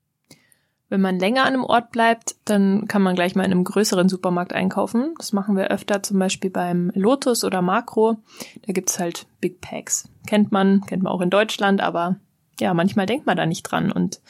Wenn 0.89 1.01
man 1.01 1.19
länger 1.19 1.41
an 1.41 1.53
einem 1.53 1.63
Ort 1.65 1.91
bleibt, 1.91 2.35
dann 2.45 2.87
kann 2.87 3.01
man 3.01 3.15
gleich 3.15 3.35
mal 3.35 3.43
in 3.43 3.51
einem 3.51 3.65
größeren 3.65 4.07
Supermarkt 4.07 4.53
einkaufen. 4.53 5.13
Das 5.17 5.33
machen 5.33 5.57
wir 5.57 5.69
öfter, 5.69 6.01
zum 6.01 6.17
Beispiel 6.17 6.49
beim 6.49 6.91
Lotus 6.95 7.43
oder 7.43 7.61
Makro. 7.61 8.17
Da 8.65 8.73
gibt's 8.73 8.97
halt 8.97 9.27
Big 9.41 9.59
Packs. 9.59 10.09
Kennt 10.27 10.51
man, 10.51 10.81
kennt 10.81 11.03
man 11.03 11.11
auch 11.11 11.21
in 11.21 11.29
Deutschland, 11.29 11.81
aber 11.81 12.19
ja, 12.59 12.73
manchmal 12.73 13.05
denkt 13.05 13.25
man 13.25 13.35
da 13.35 13.45
nicht 13.45 13.63
dran 13.63 13.91
und 13.91 14.21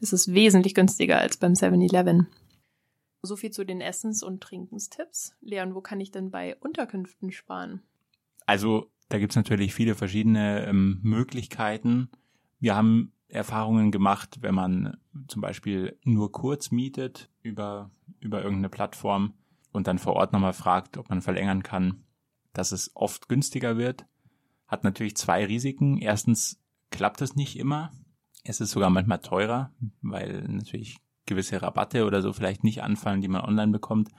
das 0.00 0.12
ist 0.12 0.32
wesentlich 0.32 0.74
günstiger 0.74 1.18
als 1.18 1.38
beim 1.38 1.54
7-Eleven. 1.54 2.28
So 3.22 3.34
viel 3.34 3.50
zu 3.50 3.64
den 3.64 3.80
Essens- 3.80 4.22
und 4.22 4.40
Trinkenstipps. 4.40 5.34
Leon, 5.40 5.74
wo 5.74 5.80
kann 5.80 6.00
ich 6.00 6.12
denn 6.12 6.30
bei 6.30 6.54
Unterkünften 6.60 7.32
sparen? 7.32 7.82
Also 8.44 8.90
da 9.08 9.18
gibt's 9.18 9.36
natürlich 9.36 9.74
viele 9.74 9.94
verschiedene 9.94 10.66
ähm, 10.66 11.00
Möglichkeiten. 11.02 12.10
Wir 12.60 12.76
haben 12.76 13.12
Erfahrungen 13.28 13.90
gemacht, 13.90 14.38
wenn 14.40 14.54
man 14.54 14.96
zum 15.28 15.42
Beispiel 15.42 15.98
nur 16.04 16.30
kurz 16.32 16.70
mietet 16.70 17.30
über, 17.42 17.90
über 18.20 18.38
irgendeine 18.42 18.68
Plattform 18.68 19.34
und 19.72 19.86
dann 19.86 19.98
vor 19.98 20.14
Ort 20.14 20.32
nochmal 20.32 20.52
fragt, 20.52 20.96
ob 20.96 21.10
man 21.10 21.22
verlängern 21.22 21.62
kann, 21.62 22.04
dass 22.52 22.72
es 22.72 22.90
oft 22.94 23.28
günstiger 23.28 23.76
wird. 23.76 24.06
Hat 24.66 24.84
natürlich 24.84 25.16
zwei 25.16 25.44
Risiken. 25.44 25.98
Erstens 25.98 26.60
klappt 26.90 27.20
es 27.20 27.36
nicht 27.36 27.58
immer. 27.58 27.92
Es 28.44 28.60
ist 28.60 28.70
sogar 28.70 28.90
manchmal 28.90 29.18
teurer, 29.18 29.72
weil 30.02 30.42
natürlich 30.42 30.98
gewisse 31.26 31.60
Rabatte 31.60 32.06
oder 32.06 32.22
so 32.22 32.32
vielleicht 32.32 32.64
nicht 32.64 32.82
anfallen, 32.82 33.20
die 33.20 33.28
man 33.28 33.42
online 33.42 33.72
bekommt. 33.72 34.10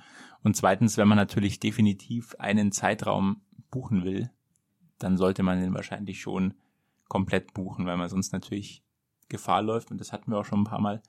Und 0.43 0.55
zweitens, 0.55 0.97
wenn 0.97 1.07
man 1.07 1.17
natürlich 1.17 1.59
definitiv 1.59 2.35
einen 2.35 2.71
Zeitraum 2.71 3.41
buchen 3.71 4.03
will, 4.03 4.29
dann 4.99 5.17
sollte 5.17 5.43
man 5.43 5.59
den 5.59 5.73
wahrscheinlich 5.73 6.19
schon 6.19 6.53
komplett 7.07 7.53
buchen, 7.53 7.85
weil 7.85 7.97
man 7.97 8.09
sonst 8.09 8.33
natürlich 8.33 8.83
Gefahr 9.29 9.61
läuft, 9.61 9.91
und 9.91 9.99
das 9.99 10.11
hatten 10.11 10.31
wir 10.31 10.39
auch 10.39 10.45
schon 10.45 10.61
ein 10.61 10.65
paar 10.65 10.81
Mal, 10.81 11.01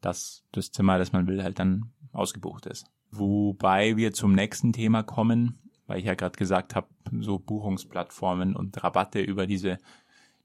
dass 0.00 0.44
das 0.52 0.72
Zimmer, 0.72 0.98
das 0.98 1.12
man 1.12 1.26
will, 1.26 1.42
halt 1.42 1.58
dann 1.58 1.92
ausgebucht 2.12 2.66
ist. 2.66 2.86
Wobei 3.10 3.96
wir 3.96 4.12
zum 4.12 4.34
nächsten 4.34 4.72
Thema 4.72 5.02
kommen, 5.02 5.58
weil 5.86 5.98
ich 5.98 6.04
ja 6.04 6.14
gerade 6.14 6.38
gesagt 6.38 6.74
habe, 6.74 6.88
so 7.18 7.38
Buchungsplattformen 7.38 8.54
und 8.54 8.82
Rabatte 8.82 9.20
über 9.20 9.46
diese, 9.46 9.78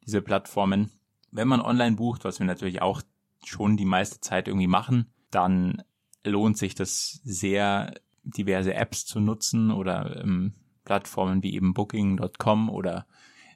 diese 0.06 0.22
Plattformen. 0.22 0.92
Wenn 1.32 1.48
man 1.48 1.62
online 1.62 1.96
bucht, 1.96 2.26
was 2.26 2.40
wir 2.40 2.46
natürlich 2.46 2.82
auch 2.82 3.02
schon 3.44 3.78
die 3.78 3.86
meiste 3.86 4.20
Zeit 4.20 4.48
irgendwie 4.48 4.68
machen, 4.68 5.08
dann 5.30 5.84
lohnt 6.24 6.58
sich 6.58 6.76
das 6.76 7.22
sehr, 7.24 7.94
diverse 8.24 8.74
Apps 8.74 9.06
zu 9.06 9.20
nutzen 9.20 9.72
oder 9.72 10.24
ähm, 10.24 10.56
Plattformen 10.84 11.44
wie 11.44 11.54
eben 11.54 11.74
Booking.com 11.74 12.70
oder 12.70 13.06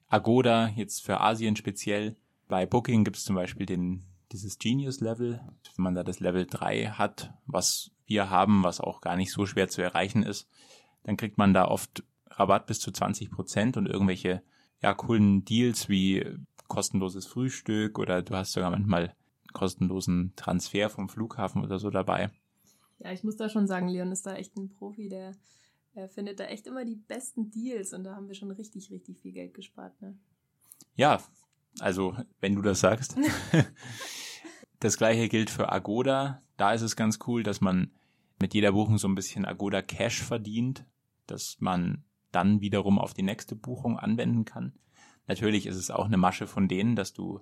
Agoda, 0.08 0.70
jetzt 0.70 1.04
für 1.04 1.22
Asien 1.22 1.56
speziell. 1.56 2.16
Bei 2.50 2.65
Booking 2.65 3.03
gibt 3.03 3.15
es 3.15 3.24
zum 3.24 3.36
Beispiel 3.36 3.68
den, 3.68 4.03
dieses 4.32 4.58
Genius 4.58 5.00
Level. 5.00 5.39
Wenn 5.75 5.84
man 5.84 5.96
da 5.96 6.03
das 6.03 6.20
Level 6.20 6.48
3 6.48 6.88
hat, 6.88 7.32
was 7.46 7.91
wir 8.08 8.32
haben, 8.32 8.63
was 8.63 8.82
auch 8.82 9.01
gar 9.01 9.15
nicht 9.15 9.32
so 9.32 9.46
schwer 9.46 9.70
zu 9.70 9.84
erreichen 9.84 10.24
ist, 10.24 10.50
dann 11.03 11.15
kriegt 11.15 11.38
man 11.38 11.53
da 11.53 11.68
oft 11.68 12.03
Rabatt 12.27 12.65
bis 12.65 12.79
zu 12.79 12.91
20 12.91 13.29
Prozent 13.29 13.77
und 13.77 13.86
irgendwelche 13.86 14.41
ja, 14.82 14.96
coolen 14.96 15.46
Deals 15.46 15.89
wie 15.89 16.25
kostenloses 16.68 17.27
Frühstück 17.27 18.00
oder 18.00 18.24
du 18.24 18.36
hast 18.36 18.53
sogar 18.53 18.72
manchmal 18.72 19.15
kostenlosen 19.53 20.34
Transfer 20.36 20.89
vom 20.89 21.08
Flughafen 21.08 21.63
oder 21.63 21.77
so 21.77 21.91
dabei. 21.91 22.32
Ja, 22.98 23.12
ich 23.12 23.24
muss 23.24 23.36
da 23.36 23.48
schon 23.48 23.68
sagen, 23.68 23.88
Leon 23.88 24.12
ist 24.12 24.25
da 24.25 24.36
echt 24.36 24.58
ein 24.58 24.70
Profi, 24.70 25.08
der, 25.08 25.36
der 25.94 26.10
findet 26.10 26.39
da 26.39 26.46
echt 26.46 26.65
immer 26.65 26.84
die 26.84 26.96
besten 26.96 27.51
Deals 27.51 27.94
und 27.94 28.06
da 28.06 28.15
haben 28.15 28.27
wir 28.27 28.36
schon 28.36 28.51
richtig, 28.51 28.89
richtig 28.89 29.20
viel 29.20 29.34
Geld 29.34 29.53
gespart, 29.53 30.01
ne? 30.01 30.18
Ja, 30.96 31.22
also 31.81 32.15
wenn 32.39 32.55
du 32.55 32.62
das 32.62 32.79
sagst. 32.79 33.15
das 34.79 34.98
gleiche 34.98 35.29
gilt 35.29 35.50
für 35.50 35.71
Agoda. 35.71 36.41
Da 36.57 36.74
ist 36.74 36.81
es 36.81 36.95
ganz 36.95 37.19
cool, 37.27 37.43
dass 37.43 37.62
man 37.62 37.91
mit 38.41 38.53
jeder 38.53 38.71
Buchung 38.71 38.98
so 38.98 39.07
ein 39.07 39.15
bisschen 39.15 39.45
Agoda 39.45 39.81
Cash 39.81 40.21
verdient, 40.21 40.86
dass 41.27 41.57
man 41.59 42.03
dann 42.31 42.62
wiederum 42.62 43.00
auf 43.00 43.13
die 43.13 43.24
nächste 43.24 43.55
Buchung 43.55 43.98
anwenden 43.98 44.45
kann. 44.45 44.74
Natürlich 45.27 45.67
ist 45.67 45.75
es 45.75 45.91
auch 45.91 46.05
eine 46.05 46.17
Masche 46.17 46.48
von 46.48 46.67
denen, 46.67 46.95
dass 46.95 47.13
du 47.13 47.41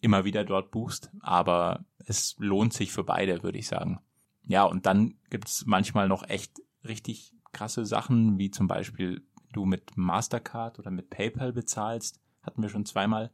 immer 0.00 0.24
wieder 0.24 0.44
dort 0.44 0.70
buchst, 0.70 1.10
aber 1.20 1.84
es 1.98 2.36
lohnt 2.38 2.72
sich 2.72 2.92
für 2.92 3.04
beide, 3.04 3.42
würde 3.42 3.58
ich 3.58 3.68
sagen. 3.68 4.00
Ja, 4.44 4.64
und 4.64 4.86
dann 4.86 5.14
gibt 5.30 5.48
es 5.48 5.64
manchmal 5.66 6.08
noch 6.08 6.28
echt 6.28 6.60
richtig 6.84 7.32
krasse 7.52 7.86
Sachen, 7.86 8.38
wie 8.38 8.50
zum 8.50 8.66
Beispiel 8.66 9.22
du 9.52 9.64
mit 9.64 9.96
Mastercard 9.96 10.78
oder 10.78 10.90
mit 10.90 11.10
PayPal 11.10 11.52
bezahlst, 11.52 12.20
hatten 12.42 12.62
wir 12.62 12.68
schon 12.68 12.86
zweimal, 12.86 13.30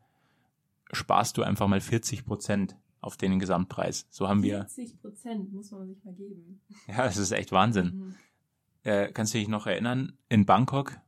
sparst 0.92 1.36
du 1.36 1.42
einfach 1.42 1.66
mal 1.66 1.80
40 1.80 2.24
Prozent 2.24 2.76
auf 3.00 3.16
den 3.16 3.38
Gesamtpreis. 3.38 4.06
So 4.10 4.28
haben 4.28 4.42
wir. 4.42 4.66
40 4.68 5.00
Prozent 5.00 5.52
muss 5.52 5.70
man 5.70 5.86
sich 5.86 6.02
mal 6.04 6.14
geben. 6.14 6.60
Ja, 6.88 7.04
das 7.04 7.16
ist 7.16 7.32
echt 7.32 7.52
Wahnsinn. 7.52 7.86
Mhm. 7.86 8.14
Äh, 8.82 9.12
kannst 9.12 9.34
du 9.34 9.38
dich 9.38 9.48
noch 9.48 9.66
erinnern, 9.66 10.16
in 10.28 10.46
Bangkok? 10.46 10.98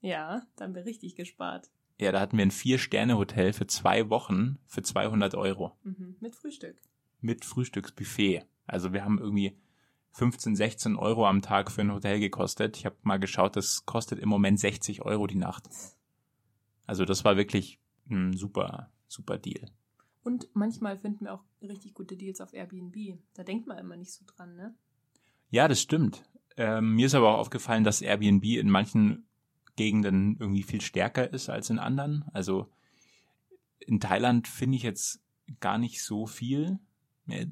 Ja, 0.00 0.42
da 0.56 0.64
haben 0.64 0.74
wir 0.74 0.86
richtig 0.86 1.14
gespart. 1.16 1.70
Ja, 2.00 2.12
da 2.12 2.20
hatten 2.20 2.38
wir 2.38 2.46
ein 2.46 2.50
Vier-Sterne-Hotel 2.50 3.52
für 3.52 3.66
zwei 3.66 4.08
Wochen 4.08 4.58
für 4.66 4.82
200 4.82 5.34
Euro. 5.34 5.72
Mhm. 5.82 6.16
Mit 6.20 6.34
Frühstück. 6.34 6.80
Mit 7.20 7.44
Frühstücksbuffet. 7.44 8.46
Also 8.66 8.94
wir 8.94 9.04
haben 9.04 9.18
irgendwie 9.18 9.58
15, 10.12 10.56
16 10.56 10.96
Euro 10.96 11.26
am 11.26 11.42
Tag 11.42 11.70
für 11.70 11.82
ein 11.82 11.92
Hotel 11.92 12.18
gekostet. 12.18 12.78
Ich 12.78 12.86
habe 12.86 12.96
mal 13.02 13.18
geschaut, 13.18 13.56
das 13.56 13.84
kostet 13.84 14.18
im 14.18 14.28
Moment 14.28 14.58
60 14.58 15.02
Euro 15.02 15.26
die 15.26 15.36
Nacht. 15.36 15.68
Also 16.86 17.04
das 17.04 17.24
war 17.24 17.36
wirklich 17.36 17.78
ein 18.08 18.32
super, 18.36 18.90
super 19.08 19.38
Deal. 19.38 19.70
Und 20.22 20.48
manchmal 20.54 20.98
finden 20.98 21.24
wir 21.24 21.34
auch 21.34 21.44
richtig 21.62 21.94
gute 21.94 22.16
Deals 22.16 22.40
auf 22.40 22.52
Airbnb. 22.52 23.18
Da 23.34 23.42
denkt 23.42 23.66
man 23.66 23.78
immer 23.78 23.96
nicht 23.96 24.12
so 24.12 24.24
dran, 24.26 24.56
ne? 24.56 24.74
Ja, 25.50 25.66
das 25.66 25.80
stimmt. 25.80 26.22
Ähm, 26.56 26.94
mir 26.94 27.06
ist 27.06 27.14
aber 27.14 27.34
auch 27.34 27.38
aufgefallen, 27.38 27.84
dass 27.84 28.02
Airbnb 28.02 28.44
in 28.44 28.70
manchen 28.70 29.26
Gegenden 29.76 30.36
irgendwie 30.38 30.62
viel 30.62 30.80
stärker 30.80 31.32
ist 31.32 31.48
als 31.48 31.70
in 31.70 31.78
anderen. 31.78 32.24
Also 32.32 32.70
in 33.78 33.98
Thailand 33.98 34.46
finde 34.46 34.76
ich 34.76 34.82
jetzt 34.82 35.22
gar 35.60 35.78
nicht 35.78 36.02
so 36.02 36.26
viel. 36.26 36.78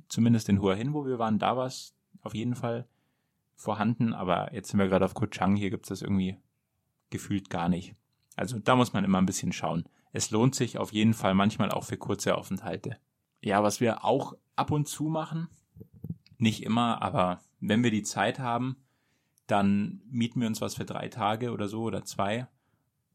Zumindest 0.09 0.49
in 0.49 0.61
Hua 0.61 0.75
Hin, 0.75 0.93
wo 0.93 1.07
wir 1.07 1.19
waren, 1.19 1.39
da 1.39 1.57
war 1.57 1.67
es 1.67 1.95
auf 2.21 2.35
jeden 2.35 2.55
Fall 2.55 2.87
vorhanden. 3.55 4.13
Aber 4.13 4.53
jetzt 4.53 4.71
sind 4.71 4.79
wir 4.79 4.89
gerade 4.89 5.05
auf 5.05 5.15
Koh 5.15 5.27
Chang, 5.27 5.57
hier 5.57 5.71
gibt 5.71 5.87
es 5.87 5.89
das 5.89 6.03
irgendwie 6.03 6.37
gefühlt 7.11 7.49
gar 7.49 7.69
nicht. 7.69 7.95
Also 8.39 8.59
da 8.59 8.77
muss 8.77 8.93
man 8.93 9.05
immer 9.05 9.19
ein 9.19 9.27
bisschen 9.27 9.53
schauen. 9.53 9.85
Es 10.13 10.31
lohnt 10.31 10.55
sich 10.55 10.79
auf 10.79 10.93
jeden 10.93 11.13
Fall 11.13 11.35
manchmal 11.35 11.71
auch 11.71 11.85
für 11.85 11.97
kurze 11.97 12.37
Aufenthalte. 12.37 12.97
Ja, 13.41 13.63
was 13.63 13.81
wir 13.81 14.05
auch 14.05 14.35
ab 14.55 14.71
und 14.71 14.87
zu 14.87 15.05
machen, 15.05 15.49
nicht 16.39 16.63
immer, 16.63 17.03
aber 17.03 17.41
wenn 17.61 17.83
wir 17.83 17.91
die 17.91 18.05
Zeit 18.05 18.39
haben, 18.39 18.77
dann 19.49 20.03
mieten 20.09 20.41
wir 20.41 20.47
uns 20.47 20.61
was 20.61 20.77
für 20.77 20.85
drei 20.85 21.09
Tage 21.09 21.53
oder 21.53 21.69
so 21.69 21.83
oder 21.83 22.05
zwei 22.05 22.47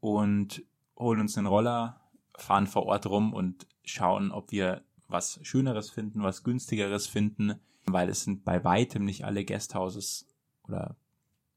und 0.00 0.62
holen 0.98 1.20
uns 1.20 1.38
einen 1.38 1.46
Roller, 1.46 2.00
fahren 2.36 2.66
vor 2.66 2.84
Ort 2.84 3.06
rum 3.06 3.32
und 3.32 3.66
schauen, 3.84 4.30
ob 4.30 4.52
wir 4.52 4.82
was 5.08 5.40
Schöneres 5.42 5.90
finden, 5.90 6.22
was 6.22 6.42
günstigeres 6.42 7.06
finden, 7.06 7.54
weil 7.86 8.08
es 8.10 8.24
sind 8.24 8.44
bei 8.44 8.62
weitem 8.62 9.04
nicht 9.04 9.24
alle 9.24 9.44
Guesthouses 9.44 10.26
oder 10.64 10.96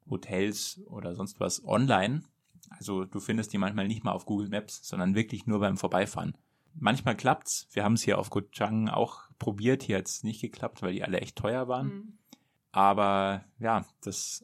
Hotels 0.09 0.81
oder 0.85 1.15
sonst 1.15 1.39
was 1.39 1.65
online. 1.65 2.23
Also 2.69 3.05
du 3.05 3.19
findest 3.19 3.53
die 3.53 3.57
manchmal 3.57 3.87
nicht 3.87 4.03
mal 4.03 4.11
auf 4.11 4.25
Google 4.25 4.49
Maps, 4.49 4.87
sondern 4.87 5.15
wirklich 5.15 5.45
nur 5.47 5.59
beim 5.59 5.77
Vorbeifahren. 5.77 6.37
Manchmal 6.73 7.17
klappt's. 7.17 7.67
Wir 7.71 7.83
haben 7.83 7.93
es 7.93 8.03
hier 8.03 8.19
auf 8.19 8.29
Koh 8.29 8.41
Chang 8.41 8.87
auch 8.89 9.23
probiert. 9.39 9.83
Hier 9.83 9.97
hat's 9.97 10.23
nicht 10.23 10.41
geklappt, 10.41 10.81
weil 10.81 10.93
die 10.93 11.03
alle 11.03 11.21
echt 11.21 11.35
teuer 11.35 11.67
waren. 11.67 11.87
Mhm. 11.87 12.17
Aber 12.71 13.43
ja, 13.59 13.85
das 14.01 14.43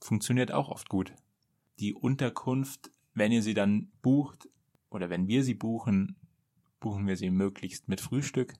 funktioniert 0.00 0.52
auch 0.52 0.68
oft 0.68 0.88
gut. 0.88 1.14
Die 1.78 1.94
Unterkunft, 1.94 2.90
wenn 3.14 3.32
ihr 3.32 3.42
sie 3.42 3.54
dann 3.54 3.92
bucht 4.02 4.48
oder 4.90 5.10
wenn 5.10 5.28
wir 5.28 5.44
sie 5.44 5.54
buchen, 5.54 6.16
buchen 6.80 7.06
wir 7.06 7.16
sie 7.16 7.30
möglichst 7.30 7.88
mit 7.88 8.00
Frühstück. 8.00 8.54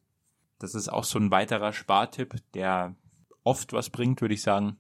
Das 0.58 0.76
ist 0.76 0.88
auch 0.88 1.04
so 1.04 1.18
ein 1.18 1.32
weiterer 1.32 1.72
Spartipp, 1.72 2.36
der 2.54 2.94
oft 3.42 3.72
was 3.72 3.90
bringt, 3.90 4.20
würde 4.20 4.34
ich 4.34 4.42
sagen. 4.42 4.76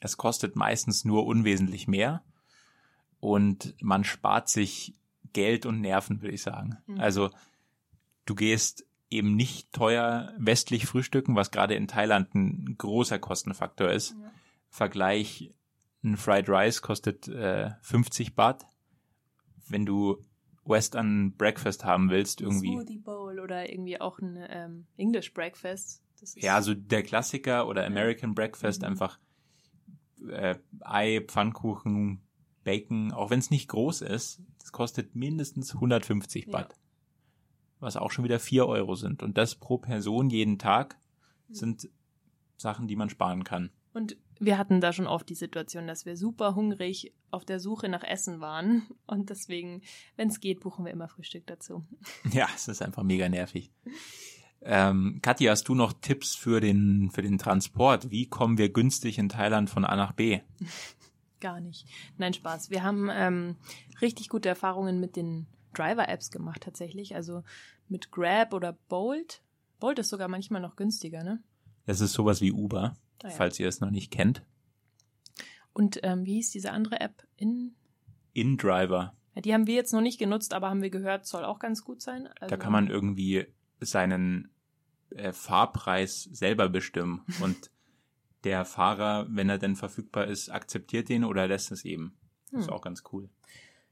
Es 0.00 0.16
kostet 0.16 0.54
meistens 0.54 1.04
nur 1.04 1.26
unwesentlich 1.26 1.88
mehr 1.88 2.22
und 3.22 3.76
man 3.80 4.02
spart 4.02 4.48
sich 4.48 4.96
Geld 5.32 5.64
und 5.64 5.80
Nerven, 5.80 6.22
würde 6.22 6.34
ich 6.34 6.42
sagen. 6.42 6.78
Mhm. 6.88 6.98
Also 6.98 7.30
du 8.26 8.34
gehst 8.34 8.84
eben 9.10 9.36
nicht 9.36 9.72
teuer 9.72 10.32
westlich 10.38 10.86
frühstücken, 10.86 11.36
was 11.36 11.52
gerade 11.52 11.76
in 11.76 11.86
Thailand 11.86 12.34
ein 12.34 12.74
großer 12.76 13.20
Kostenfaktor 13.20 13.90
ist. 13.90 14.16
Mhm. 14.16 14.24
Vergleich, 14.70 15.54
ein 16.02 16.16
Fried 16.16 16.48
Rice 16.48 16.82
kostet 16.82 17.28
äh, 17.28 17.70
50 17.82 18.34
Baht. 18.34 18.66
Wenn 19.68 19.86
du 19.86 20.20
Western 20.64 21.36
Breakfast 21.36 21.84
haben 21.84 22.10
willst, 22.10 22.40
irgendwie. 22.40 22.72
Smoothie 22.72 22.98
Bowl 22.98 23.38
oder 23.38 23.70
irgendwie 23.70 24.00
auch 24.00 24.18
ein 24.18 24.36
ähm, 24.48 24.86
English 24.96 25.32
Breakfast. 25.32 26.02
ja, 26.34 26.60
so 26.60 26.74
der 26.74 27.04
Klassiker 27.04 27.68
oder 27.68 27.86
American 27.86 28.34
Breakfast, 28.34 28.82
mhm. 28.82 28.88
einfach 28.88 29.20
äh, 30.28 30.56
Ei, 30.80 31.24
Pfannkuchen, 31.24 32.20
Bacon, 32.64 33.12
auch 33.12 33.30
wenn 33.30 33.38
es 33.38 33.50
nicht 33.50 33.68
groß 33.68 34.02
ist, 34.02 34.40
das 34.60 34.72
kostet 34.72 35.14
mindestens 35.14 35.74
150 35.74 36.50
Baht. 36.50 36.72
Ja. 36.72 36.78
Was 37.80 37.96
auch 37.96 38.10
schon 38.10 38.24
wieder 38.24 38.38
4 38.38 38.66
Euro 38.66 38.94
sind. 38.94 39.22
Und 39.22 39.36
das 39.36 39.56
pro 39.56 39.78
Person 39.78 40.30
jeden 40.30 40.58
Tag 40.58 40.98
sind 41.50 41.88
Sachen, 42.56 42.86
die 42.86 42.96
man 42.96 43.10
sparen 43.10 43.44
kann. 43.44 43.70
Und 43.92 44.16
wir 44.38 44.58
hatten 44.58 44.80
da 44.80 44.92
schon 44.92 45.06
oft 45.06 45.28
die 45.28 45.34
Situation, 45.34 45.86
dass 45.86 46.06
wir 46.06 46.16
super 46.16 46.54
hungrig 46.54 47.12
auf 47.30 47.44
der 47.44 47.60
Suche 47.60 47.88
nach 47.88 48.02
Essen 48.02 48.40
waren. 48.40 48.86
Und 49.06 49.30
deswegen, 49.30 49.82
wenn 50.16 50.28
es 50.28 50.40
geht, 50.40 50.60
buchen 50.60 50.84
wir 50.84 50.92
immer 50.92 51.08
Frühstück 51.08 51.46
dazu. 51.46 51.84
Ja, 52.32 52.48
es 52.54 52.68
ist 52.68 52.82
einfach 52.82 53.02
mega 53.02 53.28
nervig. 53.28 53.70
Ähm, 54.62 55.18
Kathi, 55.22 55.44
hast 55.44 55.68
du 55.68 55.74
noch 55.74 55.92
Tipps 55.92 56.34
für 56.34 56.60
den, 56.60 57.10
für 57.10 57.22
den 57.22 57.38
Transport? 57.38 58.10
Wie 58.10 58.26
kommen 58.26 58.58
wir 58.58 58.72
günstig 58.72 59.18
in 59.18 59.28
Thailand 59.28 59.68
von 59.68 59.84
A 59.84 59.96
nach 59.96 60.12
B? 60.12 60.40
Gar 61.42 61.60
nicht. 61.60 61.88
Nein, 62.18 62.32
Spaß. 62.32 62.70
Wir 62.70 62.84
haben 62.84 63.10
ähm, 63.10 63.56
richtig 64.00 64.28
gute 64.28 64.48
Erfahrungen 64.48 65.00
mit 65.00 65.16
den 65.16 65.48
Driver-Apps 65.74 66.30
gemacht 66.30 66.62
tatsächlich. 66.62 67.16
Also 67.16 67.42
mit 67.88 68.12
Grab 68.12 68.54
oder 68.54 68.74
Bolt. 68.88 69.42
Bolt 69.80 69.98
ist 69.98 70.10
sogar 70.10 70.28
manchmal 70.28 70.60
noch 70.60 70.76
günstiger, 70.76 71.24
ne? 71.24 71.42
Das 71.84 72.00
ist 72.00 72.12
sowas 72.12 72.40
wie 72.42 72.52
Uber, 72.52 72.94
ah, 73.24 73.28
ja. 73.28 73.30
falls 73.30 73.58
ihr 73.58 73.66
es 73.66 73.80
noch 73.80 73.90
nicht 73.90 74.12
kennt. 74.12 74.44
Und 75.72 75.98
ähm, 76.04 76.24
wie 76.24 76.34
hieß 76.34 76.52
diese 76.52 76.70
andere 76.70 77.00
App? 77.00 77.26
In 77.36 77.74
InDriver. 78.34 79.12
Ja, 79.34 79.42
die 79.42 79.52
haben 79.52 79.66
wir 79.66 79.74
jetzt 79.74 79.92
noch 79.92 80.00
nicht 80.00 80.20
genutzt, 80.20 80.54
aber 80.54 80.70
haben 80.70 80.82
wir 80.82 80.90
gehört, 80.90 81.26
soll 81.26 81.44
auch 81.44 81.58
ganz 81.58 81.82
gut 81.82 82.02
sein. 82.02 82.28
Also 82.38 82.54
da 82.54 82.56
kann 82.56 82.70
man 82.70 82.86
irgendwie 82.86 83.46
seinen 83.80 84.52
äh, 85.10 85.32
Fahrpreis 85.32 86.22
selber 86.22 86.68
bestimmen 86.68 87.26
und 87.40 87.71
der 88.44 88.64
Fahrer, 88.64 89.26
wenn 89.28 89.48
er 89.48 89.58
denn 89.58 89.76
verfügbar 89.76 90.26
ist, 90.26 90.50
akzeptiert 90.50 91.08
den 91.08 91.24
oder 91.24 91.46
lässt 91.46 91.72
es 91.72 91.84
eben. 91.84 92.16
Das 92.46 92.52
hm. 92.52 92.60
ist 92.60 92.68
auch 92.70 92.82
ganz 92.82 93.02
cool. 93.12 93.28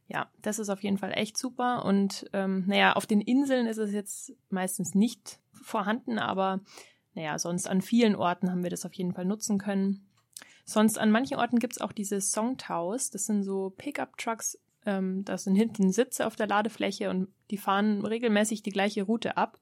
Ja, 0.08 0.28
das 0.42 0.58
ist 0.58 0.70
auf 0.70 0.82
jeden 0.82 0.98
Fall 0.98 1.12
echt 1.12 1.38
super. 1.38 1.84
Und 1.84 2.28
ähm, 2.32 2.64
naja, 2.66 2.94
auf 2.94 3.06
den 3.06 3.20
Inseln 3.20 3.66
ist 3.66 3.78
es 3.78 3.92
jetzt 3.92 4.32
meistens 4.48 4.94
nicht 4.94 5.38
vorhanden, 5.52 6.18
aber 6.18 6.60
naja, 7.14 7.38
sonst 7.38 7.68
an 7.68 7.80
vielen 7.80 8.16
Orten 8.16 8.50
haben 8.50 8.62
wir 8.62 8.70
das 8.70 8.84
auf 8.84 8.94
jeden 8.94 9.12
Fall 9.12 9.24
nutzen 9.24 9.58
können. 9.58 10.06
Sonst 10.64 10.98
an 10.98 11.10
manchen 11.10 11.36
Orten 11.36 11.58
gibt's 11.58 11.80
auch 11.80 11.92
diese 11.92 12.20
Songtaus. 12.20 13.10
Das 13.10 13.26
sind 13.26 13.42
so 13.42 13.70
Pickup-Trucks, 13.70 14.58
ähm, 14.86 15.24
da 15.24 15.36
sind 15.36 15.56
hinten 15.56 15.92
Sitze 15.92 16.26
auf 16.26 16.36
der 16.36 16.46
Ladefläche 16.46 17.10
und 17.10 17.28
die 17.50 17.58
fahren 17.58 18.04
regelmäßig 18.04 18.62
die 18.62 18.70
gleiche 18.70 19.02
Route 19.02 19.36
ab. 19.36 19.58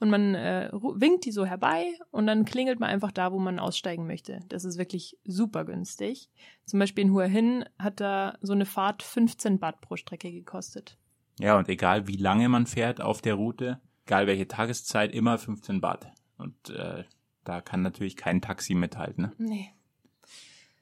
Und 0.00 0.10
man 0.10 0.34
äh, 0.34 0.68
winkt 0.72 1.26
die 1.26 1.32
so 1.32 1.46
herbei 1.46 1.86
und 2.10 2.26
dann 2.26 2.44
klingelt 2.44 2.80
man 2.80 2.90
einfach 2.90 3.12
da, 3.12 3.30
wo 3.30 3.38
man 3.38 3.60
aussteigen 3.60 4.06
möchte. 4.06 4.40
Das 4.48 4.64
ist 4.64 4.76
wirklich 4.76 5.16
super 5.24 5.64
günstig. 5.64 6.28
Zum 6.64 6.80
Beispiel 6.80 7.04
in 7.04 7.12
Hua 7.12 7.24
Hin 7.24 7.64
hat 7.78 8.00
da 8.00 8.36
so 8.40 8.52
eine 8.52 8.66
Fahrt 8.66 9.04
15 9.04 9.60
Baht 9.60 9.80
pro 9.80 9.94
Strecke 9.94 10.32
gekostet. 10.32 10.98
Ja, 11.38 11.56
und 11.56 11.68
egal 11.68 12.08
wie 12.08 12.16
lange 12.16 12.48
man 12.48 12.66
fährt 12.66 13.00
auf 13.00 13.22
der 13.22 13.34
Route, 13.34 13.80
egal 14.06 14.26
welche 14.26 14.48
Tageszeit, 14.48 15.14
immer 15.14 15.38
15 15.38 15.80
Baht. 15.80 16.12
Und 16.36 16.70
äh, 16.70 17.04
da 17.44 17.60
kann 17.60 17.82
natürlich 17.82 18.16
kein 18.16 18.40
Taxi 18.40 18.74
mithalten. 18.74 19.24
Ne? 19.24 19.32
Nee. 19.38 19.72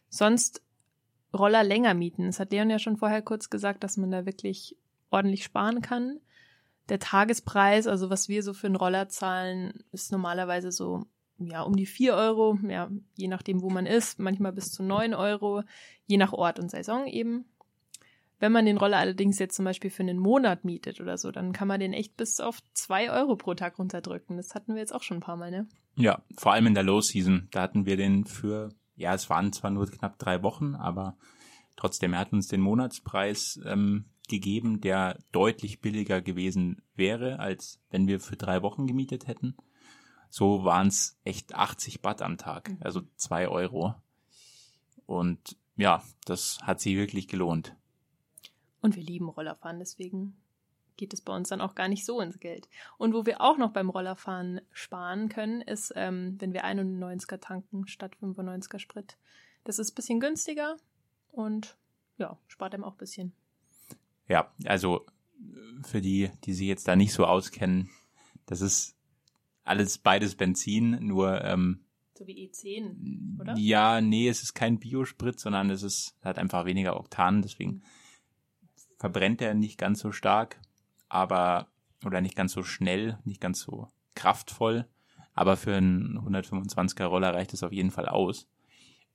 Sonst 0.09 0.63
Roller 1.33 1.63
länger 1.63 1.95
mieten. 1.95 2.27
Das 2.27 2.41
hat 2.41 2.53
Leon 2.53 2.71
ja 2.71 2.79
schon 2.79 2.97
vorher 2.97 3.23
kurz 3.23 3.51
gesagt, 3.51 3.85
dass 3.85 3.97
man 3.97 4.11
da 4.11 4.27
wirklich 4.27 4.77
ordentlich 5.11 5.45
sparen 5.45 5.81
kann. 5.81 6.21
Der 6.89 6.99
Tagespreis, 6.99 7.87
also 7.87 8.11
was 8.11 8.29
wir 8.29 8.43
so 8.43 8.53
für 8.53 8.67
einen 8.67 8.77
Roller 8.77 9.09
zahlen, 9.09 9.85
ist 9.93 10.11
normalerweise 10.11 10.73
so 10.73 11.05
ja, 11.41 11.63
um 11.63 11.75
die 11.75 11.87
vier 11.87 12.15
Euro, 12.15 12.59
ja, 12.69 12.91
je 13.17 13.29
nachdem, 13.29 13.63
wo 13.63 13.71
man 13.71 13.87
ist, 13.87 14.19
manchmal 14.19 14.53
bis 14.53 14.71
zu 14.73 14.83
neun 14.83 15.15
Euro, 15.15 15.63
je 16.07 16.19
nach 16.19 16.33
Ort 16.33 16.59
und 16.59 16.71
Saison 16.71 17.07
eben. 17.07 17.47
Wenn 18.39 18.53
man 18.53 18.65
den 18.65 18.79
Roller 18.79 18.99
allerdings 18.99 19.39
jetzt 19.39 19.57
zum 19.57 19.65
Beispiel 19.65 19.91
für 19.91 20.03
einen 20.03 20.19
Monat 20.19 20.65
mietet 20.65 21.01
oder 21.01 21.19
so, 21.19 21.31
dann 21.31 21.53
kann 21.53 21.69
man 21.69 21.81
den 21.81 21.93
echt 21.93 22.17
bis 22.17 22.41
auf 22.41 22.61
zwei 22.73 23.11
Euro 23.11 23.37
pro 23.37 23.55
Tag 23.55 23.79
runterdrücken. 23.79 24.37
Das 24.37 24.55
hatten 24.55 24.75
wir 24.75 24.81
jetzt 24.81 24.95
auch 24.95 25.03
schon 25.03 25.19
ein 25.19 25.23
paar 25.23 25.37
Mal, 25.37 25.51
ne? 25.51 25.69
Ja, 25.97 26.23
vor 26.39 26.53
allem 26.53 26.67
in 26.67 26.75
der 26.75 26.83
Low 26.83 27.01
Season. 27.01 27.49
Da 27.51 27.63
hatten 27.63 27.85
wir 27.85 27.97
den 27.97 28.25
für, 28.25 28.71
ja, 29.01 29.15
es 29.15 29.31
waren 29.31 29.53
zwar 29.53 29.71
nur 29.71 29.87
knapp 29.87 30.19
drei 30.19 30.43
Wochen, 30.43 30.75
aber 30.75 31.17
trotzdem, 31.77 32.13
er 32.13 32.21
hat 32.21 32.33
uns 32.33 32.49
den 32.49 32.61
Monatspreis 32.61 33.61
ähm, 33.65 34.05
gegeben, 34.29 34.81
der 34.81 35.19
deutlich 35.33 35.81
billiger 35.81 36.21
gewesen 36.21 36.83
wäre, 36.95 37.41
als 37.41 37.81
wenn 37.91 38.07
wir 38.07 38.21
für 38.21 38.37
drei 38.37 38.63
Wochen 38.63 38.87
gemietet 38.87 39.27
hätten. 39.27 39.57
So 40.29 40.65
waren 40.65 40.87
es 40.87 41.19
echt 41.25 41.55
80 41.55 42.03
Baht 42.03 42.23
am 42.23 42.39
Tag, 42.39 42.69
mhm. 42.69 42.79
also 42.81 43.03
zwei 43.17 43.49
Euro. 43.49 43.95
Und 45.07 45.57
ja, 45.77 46.03
das 46.25 46.61
hat 46.63 46.81
sich 46.81 46.95
wirklich 46.97 47.27
gelohnt. 47.27 47.75
Und 48.81 48.97
wir 48.97 49.03
lieben 49.03 49.29
Rollerfahren, 49.29 49.79
deswegen 49.79 50.40
geht 51.01 51.15
es 51.15 51.23
bei 51.23 51.35
uns 51.35 51.49
dann 51.49 51.63
auch 51.63 51.75
gar 51.75 51.89
nicht 51.89 52.05
so 52.05 52.21
ins 52.21 52.39
Geld. 52.39 52.69
Und 52.99 53.15
wo 53.15 53.25
wir 53.25 53.41
auch 53.41 53.57
noch 53.57 53.73
beim 53.73 53.89
Rollerfahren 53.89 54.61
sparen 54.71 55.31
können, 55.31 55.63
ist, 55.63 55.95
ähm, 55.97 56.37
wenn 56.39 56.53
wir 56.53 56.67
91er 56.67 57.41
tanken 57.41 57.89
statt 57.89 58.13
95er 58.23 58.79
Sprit. 58.79 59.17
Das 59.65 59.79
ist 59.79 59.93
ein 59.93 59.95
bisschen 59.95 60.21
günstiger 60.21 60.77
und 61.33 61.79
ja, 62.19 62.39
spart 62.49 62.75
einem 62.75 62.85
auch 62.85 62.93
ein 62.93 62.99
bisschen. 62.99 63.33
Ja, 64.29 64.53
also 64.67 65.07
für 65.83 66.03
die, 66.03 66.31
die 66.45 66.53
sich 66.53 66.69
jetzt 66.69 66.87
da 66.87 66.97
nicht 66.97 67.15
so 67.15 67.25
auskennen, 67.25 67.89
das 68.45 68.61
ist 68.61 68.95
alles 69.65 69.97
beides 69.97 70.35
Benzin, 70.35 70.99
nur 71.07 71.43
ähm, 71.43 71.81
so 72.15 72.27
wie 72.27 72.47
E10, 72.47 73.41
oder? 73.41 73.57
Ja, 73.57 74.03
nee, 74.03 74.29
es 74.29 74.43
ist 74.43 74.53
kein 74.53 74.79
Biosprit, 74.79 75.41
sondern 75.41 75.71
es 75.71 75.83
ist 75.83 76.15
hat 76.23 76.39
einfach 76.39 76.67
weniger 76.67 77.01
Oktan, 77.01 77.41
deswegen 77.41 77.83
verbrennt 78.99 79.41
er 79.41 79.55
nicht 79.55 79.79
ganz 79.79 80.01
so 80.01 80.13
stark, 80.13 80.61
aber 81.11 81.67
oder 82.05 82.23
nicht 82.23 82.37
ganz 82.37 82.53
so 82.53 82.63
schnell, 82.63 83.19
nicht 83.25 83.41
ganz 83.41 83.61
so 83.61 83.89
kraftvoll, 84.15 84.87
aber 85.35 85.57
für 85.57 85.77
einen 85.77 86.19
125er 86.19 87.05
Roller 87.05 87.35
reicht 87.35 87.53
es 87.53 87.63
auf 87.63 87.73
jeden 87.73 87.91
Fall 87.91 88.09
aus. 88.09 88.49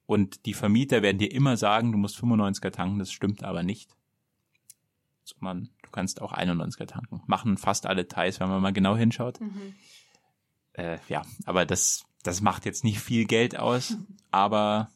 Und 0.05 0.45
die 0.45 0.53
Vermieter 0.53 1.01
werden 1.01 1.17
dir 1.17 1.31
immer 1.31 1.57
sagen, 1.57 1.91
du 1.91 1.97
musst 1.97 2.17
95er 2.17 2.71
tanken, 2.71 2.99
das 2.99 3.11
stimmt 3.11 3.43
aber 3.43 3.63
nicht. 3.63 3.95
Sondern 5.23 5.69
du 5.81 5.89
kannst 5.89 6.21
auch 6.21 6.33
91er 6.33 6.85
tanken. 6.85 7.23
Machen 7.25 7.57
fast 7.57 7.87
alle 7.87 8.07
Thais, 8.07 8.39
wenn 8.39 8.49
man 8.49 8.61
mal 8.61 8.73
genau 8.73 8.95
hinschaut. 8.95 9.41
Mhm. 9.41 9.73
Äh, 10.73 10.99
ja, 11.09 11.23
aber 11.45 11.65
das, 11.65 12.03
das 12.21 12.41
macht 12.41 12.65
jetzt 12.65 12.83
nicht 12.83 12.99
viel 12.99 13.25
Geld 13.25 13.57
aus, 13.57 13.97
aber 14.31 14.91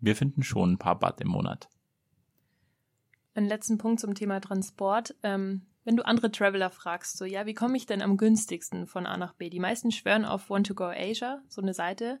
wir 0.00 0.16
finden 0.16 0.42
schon 0.42 0.72
ein 0.72 0.78
paar 0.78 0.98
Baht 0.98 1.20
im 1.20 1.28
Monat. 1.28 1.68
Ein 3.34 3.46
letzten 3.46 3.78
Punkt 3.78 4.00
zum 4.00 4.14
Thema 4.14 4.40
Transport. 4.40 5.14
Ähm, 5.22 5.62
wenn 5.84 5.96
du 5.96 6.06
andere 6.06 6.30
Traveler 6.30 6.70
fragst, 6.70 7.18
so, 7.18 7.24
ja, 7.24 7.46
wie 7.46 7.54
komme 7.54 7.76
ich 7.76 7.86
denn 7.86 8.02
am 8.02 8.16
günstigsten 8.16 8.86
von 8.86 9.06
A 9.06 9.16
nach 9.16 9.34
B? 9.34 9.50
Die 9.50 9.60
meisten 9.60 9.90
schwören 9.90 10.24
auf 10.24 10.48
Want 10.50 10.66
to 10.66 10.74
Go 10.74 10.84
Asia, 10.84 11.42
so 11.48 11.60
eine 11.60 11.74
Seite, 11.74 12.20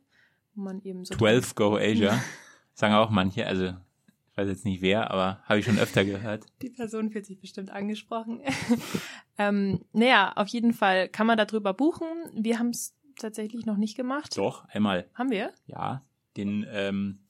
wo 0.54 0.62
man 0.62 0.82
eben 0.82 1.04
so. 1.04 1.14
12 1.14 1.54
Go 1.54 1.76
Asia, 1.76 2.20
sagen 2.74 2.94
auch 2.94 3.10
manche, 3.10 3.46
also, 3.46 3.66
ich 3.66 4.36
weiß 4.36 4.48
jetzt 4.48 4.64
nicht 4.64 4.82
wer, 4.82 5.10
aber 5.10 5.42
habe 5.44 5.60
ich 5.60 5.66
schon 5.66 5.78
öfter 5.78 6.04
gehört. 6.04 6.46
Die 6.62 6.70
Person 6.70 7.10
fühlt 7.10 7.26
sich 7.26 7.38
bestimmt 7.38 7.70
angesprochen. 7.70 8.40
ähm, 9.38 9.84
naja, 9.92 10.32
auf 10.34 10.48
jeden 10.48 10.72
Fall 10.72 11.08
kann 11.08 11.26
man 11.26 11.38
darüber 11.38 11.74
buchen. 11.74 12.08
Wir 12.34 12.58
haben 12.58 12.70
es 12.70 12.94
tatsächlich 13.16 13.66
noch 13.66 13.76
nicht 13.76 13.96
gemacht. 13.96 14.36
Doch, 14.36 14.64
einmal. 14.70 15.08
Haben 15.14 15.30
wir? 15.30 15.52
Ja, 15.66 16.02
den 16.36 16.66
ähm, 16.70 17.20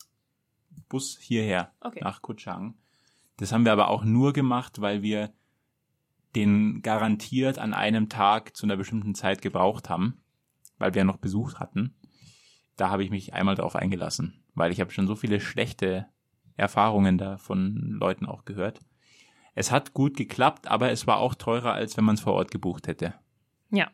Bus 0.88 1.18
hierher 1.20 1.72
okay. 1.80 2.00
nach 2.02 2.22
Kuchang. 2.22 2.74
Das 3.36 3.52
haben 3.52 3.64
wir 3.64 3.72
aber 3.72 3.88
auch 3.88 4.04
nur 4.04 4.32
gemacht, 4.32 4.80
weil 4.80 5.02
wir 5.02 5.32
den 6.34 6.82
garantiert 6.82 7.58
an 7.58 7.74
einem 7.74 8.08
Tag 8.08 8.56
zu 8.56 8.66
einer 8.66 8.76
bestimmten 8.76 9.14
Zeit 9.14 9.42
gebraucht 9.42 9.88
haben, 9.88 10.22
weil 10.78 10.94
wir 10.94 11.04
noch 11.04 11.18
Besuch 11.18 11.56
hatten. 11.56 11.94
Da 12.76 12.90
habe 12.90 13.04
ich 13.04 13.10
mich 13.10 13.34
einmal 13.34 13.54
darauf 13.54 13.76
eingelassen, 13.76 14.42
weil 14.54 14.72
ich 14.72 14.80
habe 14.80 14.90
schon 14.90 15.06
so 15.06 15.14
viele 15.14 15.40
schlechte 15.40 16.06
Erfahrungen 16.56 17.18
da 17.18 17.38
von 17.38 17.76
Leuten 17.76 18.26
auch 18.26 18.44
gehört. 18.44 18.80
Es 19.54 19.70
hat 19.70 19.92
gut 19.92 20.16
geklappt, 20.16 20.68
aber 20.68 20.90
es 20.90 21.06
war 21.06 21.18
auch 21.18 21.34
teurer, 21.34 21.72
als 21.72 21.96
wenn 21.96 22.04
man 22.04 22.14
es 22.14 22.22
vor 22.22 22.32
Ort 22.32 22.50
gebucht 22.50 22.86
hätte. 22.88 23.14
Ja, 23.70 23.90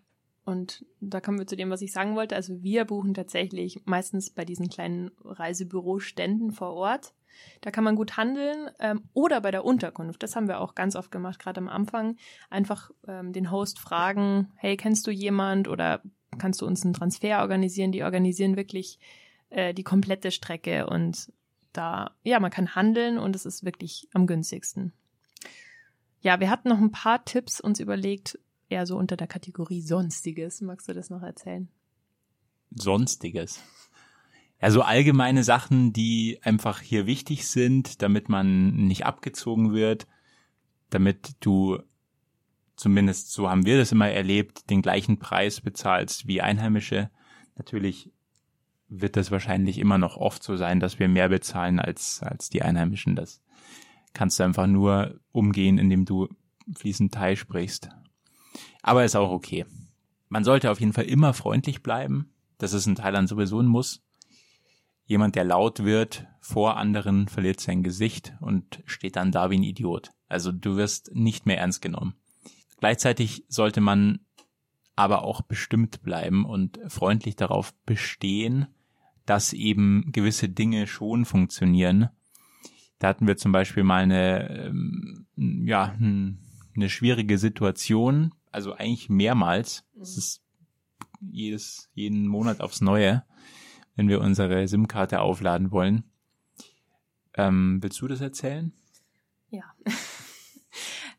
und 0.49 0.87
da 1.03 1.21
kommen 1.21 1.39
wir 1.39 1.47
zu 1.47 1.57
dem, 1.57 1.69
was 1.69 1.83
ich 1.83 1.93
sagen 1.93 2.17
wollte. 2.17 2.35
Also 2.35 2.63
wir 2.63 2.87
buchen 2.87 3.13
tatsächlich 3.13 3.83
meistens 3.85 4.31
bei 4.31 4.47
diesen 4.47 4.71
kleinen 4.71 5.11
Reisebüroständen 5.23 6.53
vor 6.53 6.73
Ort. 6.73 7.13
Da 7.61 7.71
kann 7.71 7.85
man 7.85 7.97
gut 7.97 8.17
handeln 8.17 8.71
ähm, 8.81 9.03
oder 9.13 9.43
bei 9.43 9.51
der 9.51 9.67
Unterkunft. 9.67 10.23
Das 10.23 10.37
haben 10.37 10.49
wir 10.49 10.61
auch 10.61 10.75
ganz 10.75 10.97
oft 10.97 11.11
gemacht, 11.11 11.39
gerade 11.39 11.61
am 11.61 11.69
Anfang. 11.69 12.17
Einfach 12.49 12.91
ähm, 13.07 13.35
den 13.35 13.51
Host 13.51 13.79
fragen, 13.79 14.51
hey, 14.57 14.79
kennst 14.79 15.07
du 15.07 15.11
jemand 15.11 15.69
oder 15.69 16.01
kannst 16.39 16.63
du 16.63 16.67
uns 16.67 16.83
einen 16.83 16.95
Transfer 16.95 17.43
organisieren? 17.43 17.93
Die 17.93 18.03
organisieren 18.03 18.57
wirklich 18.57 18.99
äh, 19.51 19.75
die 19.75 19.85
komplette 19.85 20.31
Strecke 20.31 20.87
und 20.87 21.31
da, 21.75 22.17
ja, 22.23 22.41
man 22.41 22.51
kann 22.51 22.75
handeln 22.75 23.19
und 23.19 23.37
es 23.37 23.45
ist 23.45 23.67
wirklich 23.67 24.09
am 24.15 24.27
günstigsten. 24.27 24.95
Ja, 26.23 26.41
wir 26.41 26.49
hatten 26.49 26.71
noch 26.71 26.79
ein 26.79 26.91
paar 26.91 27.23
Tipps 27.27 27.61
uns 27.61 27.81
überlegt, 27.81 28.39
eher 28.69 28.87
so 28.87 28.97
unter 28.97 29.17
der 29.17 29.27
Kategorie 29.27 29.81
Sonstiges. 29.81 30.61
Magst 30.61 30.89
du 30.89 30.93
das 30.93 31.11
noch 31.11 31.23
erzählen? 31.23 31.69
Sonstiges. 32.71 33.61
Ja, 34.61 34.71
so 34.71 34.83
allgemeine 34.83 35.45
Sachen, 35.45 35.93
die 35.93 36.41
einfach 36.43 36.81
hier 36.81 37.07
wichtig 37.07 37.47
sind, 37.47 38.03
damit 38.03 38.29
man 38.29 38.75
nicht 38.75 39.07
abgezogen 39.07 39.73
wird, 39.73 40.07
damit 40.91 41.37
du 41.41 41.79
zumindest 42.79 43.33
so 43.33 43.51
haben 43.51 43.67
wir 43.67 43.77
das 43.77 43.93
immer 43.93 44.09
erlebt, 44.09 44.71
den 44.71 44.83
gleichen 44.83 45.19
Preis 45.19 45.61
bezahlst 45.61 46.27
wie 46.27 46.41
Einheimische. 46.41 47.11
Natürlich 47.57 48.13
wird 48.89 49.17
das 49.17 49.31
wahrscheinlich 49.31 49.79
immer 49.79 49.99
noch 49.99 50.17
oft 50.17 50.43
so 50.43 50.57
sein, 50.57 50.81
dass 50.81 50.99
wir 50.99 51.09
mehr 51.09 51.29
bezahlen 51.29 51.79
als, 51.79 52.23
als 52.23 52.51
die 52.51 52.63
Einheimischen. 52.63 53.17
Das 53.17 53.43
kannst 54.15 54.39
du 54.39 54.45
einfach 54.45 54.67
nur 54.67 55.21
umgehen, 55.33 55.79
indem 55.79 56.05
du 56.05 56.29
fließend 56.75 57.13
Thai 57.13 57.37
sprichst. 57.37 57.91
Aber 58.83 59.05
ist 59.05 59.17
auch 59.17 59.31
okay. 59.31 59.67
Man 60.29 60.45
sollte 60.45 60.71
auf 60.71 60.81
jeden 60.81 60.93
Fall 60.93 61.05
immer 61.05 61.35
freundlich 61.35 61.83
bleiben. 61.83 62.33
Das 62.59 62.73
ist 62.73 62.87
in 62.87 62.97
Thailand 62.97 63.29
sowieso 63.29 63.61
ein 63.61 63.67
Muss. 63.67 64.03
Jemand, 65.07 65.37
der 65.37 65.45
laut 65.45 65.85
wird 65.85 66.27
vor 66.41 66.77
anderen, 66.77 67.29
verliert 67.29 67.61
sein 67.61 67.83
Gesicht 67.83 68.35
und 68.41 68.83
steht 68.85 69.17
dann 69.17 69.33
da 69.33 69.51
wie 69.51 69.59
ein 69.59 69.63
Idiot. 69.63 70.11
Also 70.29 70.53
du 70.53 70.77
wirst 70.77 71.15
nicht 71.15 71.47
mehr 71.47 71.59
ernst 71.59 71.81
genommen. 71.81 72.15
Gleichzeitig 72.79 73.45
sollte 73.49 73.81
man 73.81 74.21
aber 74.97 75.23
auch 75.23 75.43
bestimmt 75.43 76.03
bleiben 76.03 76.45
und 76.45 76.79
freundlich 76.89 77.37
darauf 77.37 77.73
bestehen, 77.87 78.67
dass 79.25 79.53
eben 79.53 80.11
gewisse 80.13 80.49
Dinge 80.49 80.87
schon 80.87 81.25
funktionieren. 81.25 82.09
Da 82.99 83.09
hatten 83.09 83.27
wir 83.27 83.37
zum 83.37 83.53
Beispiel 83.53 83.85
mal 83.85 84.03
eine, 84.03 84.67
ähm, 84.67 85.27
ja, 85.37 85.95
eine 85.99 86.89
schwierige 86.89 87.39
Situation, 87.39 88.35
also 88.53 88.75
eigentlich 88.75 89.09
mehrmals. 89.09 89.85
Es 90.01 90.15
mhm. 90.15 90.19
ist 90.19 90.43
jedes, 91.21 91.91
jeden 91.95 92.27
Monat 92.27 92.61
aufs 92.61 92.81
Neue, 92.81 93.25
wenn 93.97 94.09
wir 94.09 94.21
unsere 94.21 94.67
SIM-Karte 94.67 95.21
aufladen 95.21 95.71
wollen. 95.71 96.05
Ähm, 97.35 97.79
willst 97.83 98.01
du 98.01 98.09
das 98.09 98.21
erzählen? 98.21 98.73
Ja. 99.51 99.65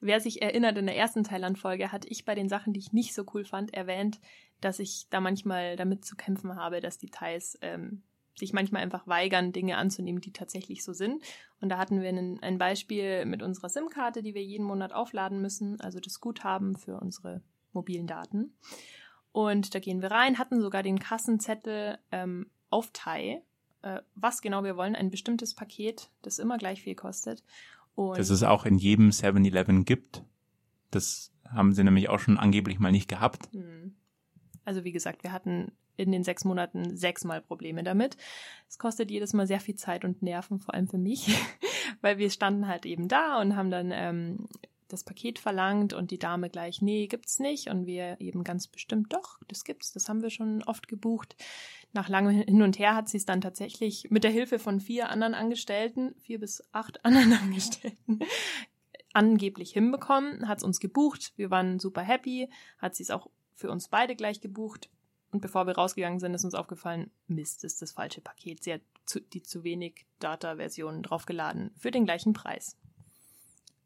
Wer 0.02 0.22
sich 0.22 0.42
erinnert, 0.42 0.78
in 0.78 0.86
der 0.86 0.96
ersten 0.96 1.24
Thailand-Folge 1.24 1.92
hatte 1.92 2.08
ich 2.08 2.24
bei 2.24 2.36
den 2.36 2.48
Sachen, 2.48 2.72
die 2.72 2.80
ich 2.80 2.94
nicht 2.94 3.14
so 3.14 3.26
cool 3.34 3.44
fand, 3.44 3.74
erwähnt, 3.74 4.22
dass 4.62 4.80
ich 4.80 5.08
da 5.10 5.20
manchmal 5.20 5.76
damit 5.76 6.06
zu 6.06 6.16
kämpfen 6.16 6.56
habe, 6.56 6.80
dass 6.80 6.98
die 6.98 7.10
Thais 7.10 7.58
ähm, 7.62 8.04
sich 8.40 8.54
manchmal 8.54 8.82
einfach 8.82 9.06
weigern, 9.08 9.52
Dinge 9.52 9.78
anzunehmen, 9.78 10.22
die 10.22 10.32
tatsächlich 10.32 10.84
so 10.84 10.94
sind. 10.94 11.24
Und 11.62 11.70
da 11.70 11.78
hatten 11.78 12.02
wir 12.02 12.10
einen, 12.10 12.42
ein 12.42 12.58
Beispiel 12.58 13.26
mit 13.26 13.44
unserer 13.44 13.70
SIM-Karte, 13.70 14.24
die 14.24 14.34
wir 14.34 14.44
jeden 14.44 14.66
Monat 14.66 14.94
aufladen 14.94 15.42
müssen, 15.42 15.80
also 15.82 16.00
das 16.00 16.20
Guthaben 16.20 16.76
für 16.76 17.00
unsere 17.00 17.42
mobilen 17.74 18.08
Daten. 18.08 18.54
Und 19.32 19.76
da 19.76 19.80
gehen 19.80 20.02
wir 20.02 20.12
rein, 20.12 20.40
hatten 20.40 20.62
sogar 20.62 20.82
den 20.82 21.00
Kassenzettel 21.00 22.00
ähm, 22.12 22.50
auf 22.70 22.90
Thai, 22.94 23.44
äh, 23.82 24.02
was 24.16 24.42
genau 24.42 24.64
wir 24.64 24.76
wollen, 24.76 24.96
ein 24.96 25.12
bestimmtes 25.12 25.54
Paket, 25.54 26.10
das 26.22 26.40
immer 26.40 26.58
gleich 26.58 26.82
viel 26.82 26.96
kostet. 26.96 27.44
Und 27.96 28.18
das 28.18 28.30
es 28.30 28.44
auch 28.44 28.66
in 28.66 28.78
jedem 28.78 29.10
7-Eleven 29.10 29.86
gibt. 29.86 30.24
Das 30.92 31.32
haben 31.48 31.74
sie 31.74 31.84
nämlich 31.84 32.10
auch 32.10 32.20
schon 32.20 32.38
angeblich 32.38 32.80
mal 32.80 32.92
nicht 32.92 33.08
gehabt. 33.08 33.50
Hm. 33.52 33.96
Also 34.66 34.84
wie 34.84 34.92
gesagt, 34.92 35.24
wir 35.24 35.32
hatten 35.32 35.72
in 36.00 36.12
den 36.12 36.24
sechs 36.24 36.46
Monaten 36.46 36.96
sechsmal 36.96 37.42
Probleme 37.42 37.84
damit. 37.84 38.18
Es 38.68 38.78
kostet 38.78 39.12
jedes 39.12 39.34
Mal 39.34 39.48
sehr 39.48 39.60
viel 39.60 39.76
Zeit 39.76 40.06
und 40.06 40.22
Nerven, 40.22 40.60
vor 40.60 40.74
allem 40.74 40.88
für 40.88 40.98
mich, 40.98 41.28
weil 42.02 42.18
wir 42.18 42.30
standen 42.30 42.68
halt 42.68 42.86
eben 42.86 43.08
da 43.08 43.40
und 43.42 43.56
haben 43.56 43.72
dann 43.72 43.92
ähm, 43.94 44.48
das 44.88 45.04
Paket 45.04 45.38
verlangt 45.38 45.94
und 45.94 46.10
die 46.10 46.18
Dame 46.18 46.50
gleich, 46.50 46.82
nee, 46.82 47.08
gibt's 47.08 47.40
nicht. 47.40 47.70
Und 47.70 47.86
wir 47.86 48.20
eben 48.20 48.44
ganz 48.44 48.68
bestimmt, 48.68 49.14
doch, 49.14 49.38
das 49.48 49.64
gibt's, 49.64 49.94
das 49.94 50.10
haben 50.10 50.24
wir 50.24 50.32
schon 50.32 50.64
oft 50.64 50.88
gebucht 50.88 51.36
nach 51.94 52.10
langem 52.10 52.32
Hin 52.32 52.62
und 52.62 52.78
Her 52.78 52.96
hat 52.96 53.10
sie 53.10 53.18
es 53.18 53.26
dann 53.26 53.42
tatsächlich 53.42 54.08
mit 54.10 54.24
der 54.24 54.32
Hilfe 54.32 54.60
von 54.60 54.80
vier 54.80 55.10
anderen 55.10 55.34
Angestellten, 55.34 56.14
vier 56.22 56.40
bis 56.40 56.64
acht 56.72 57.04
anderen 57.06 57.34
Angestellten, 57.34 58.20
angeblich 59.14 59.72
hinbekommen, 59.72 60.48
hat 60.48 60.60
es 60.60 60.64
uns 60.64 60.80
gebucht. 60.80 61.34
Wir 61.36 61.50
waren 61.50 61.80
super 61.80 62.02
happy, 62.02 62.50
hat 62.78 62.96
sie 62.96 63.04
es 63.04 63.12
auch 63.12 63.30
für 63.56 63.72
uns 63.72 63.90
beide 63.90 64.16
gleich 64.16 64.42
gebucht. 64.42 64.90
Und 65.32 65.42
bevor 65.42 65.68
wir 65.68 65.76
rausgegangen 65.76 66.20
sind, 66.20 66.34
ist 66.34 66.44
uns 66.44 66.56
aufgefallen, 66.56 67.12
Mist, 67.28 67.64
ist 67.64 67.82
das 67.82 67.92
falsche 67.92 68.22
Paket. 68.22 68.64
Sie 68.64 68.74
hat 68.74 68.82
zu, 69.06 69.20
die 69.20 69.44
zu 69.44 69.64
wenig 69.64 70.06
Data-Versionen 70.20 71.04
draufgeladen 71.04 71.72
für 71.78 71.92
den 71.92 72.06
gleichen 72.06 72.34
Preis. 72.34 72.78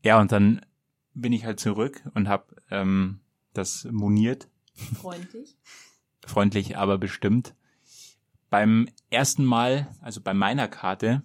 Ja, 0.04 0.20
und 0.20 0.32
dann 0.32 0.66
bin 1.14 1.34
ich 1.34 1.46
halt 1.46 1.60
zurück 1.60 2.02
und 2.14 2.28
habe 2.28 2.56
ähm, 2.72 3.20
das 3.54 3.86
moniert. 3.92 4.48
Freundlich. 5.02 5.58
Freundlich, 6.26 6.78
aber 6.78 6.98
bestimmt. 6.98 7.56
Beim 8.50 8.88
ersten 9.10 9.46
Mal, 9.46 9.88
also 10.02 10.22
bei 10.22 10.34
meiner 10.34 10.68
Karte, 10.68 11.24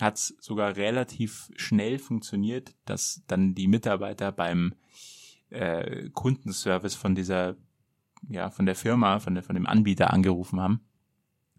hat 0.00 0.16
es 0.16 0.36
sogar 0.40 0.76
relativ 0.76 1.50
schnell 1.56 1.98
funktioniert, 1.98 2.74
dass 2.84 3.22
dann 3.26 3.54
die 3.54 3.68
Mitarbeiter 3.68 4.32
beim 4.32 4.74
äh, 5.50 6.08
Kundenservice 6.10 6.94
von 6.94 7.14
dieser, 7.14 7.56
ja, 8.28 8.50
von 8.50 8.66
der 8.66 8.74
Firma, 8.74 9.18
von, 9.18 9.34
der, 9.34 9.42
von 9.42 9.54
dem 9.54 9.66
Anbieter 9.66 10.12
angerufen 10.12 10.60
haben 10.60 10.80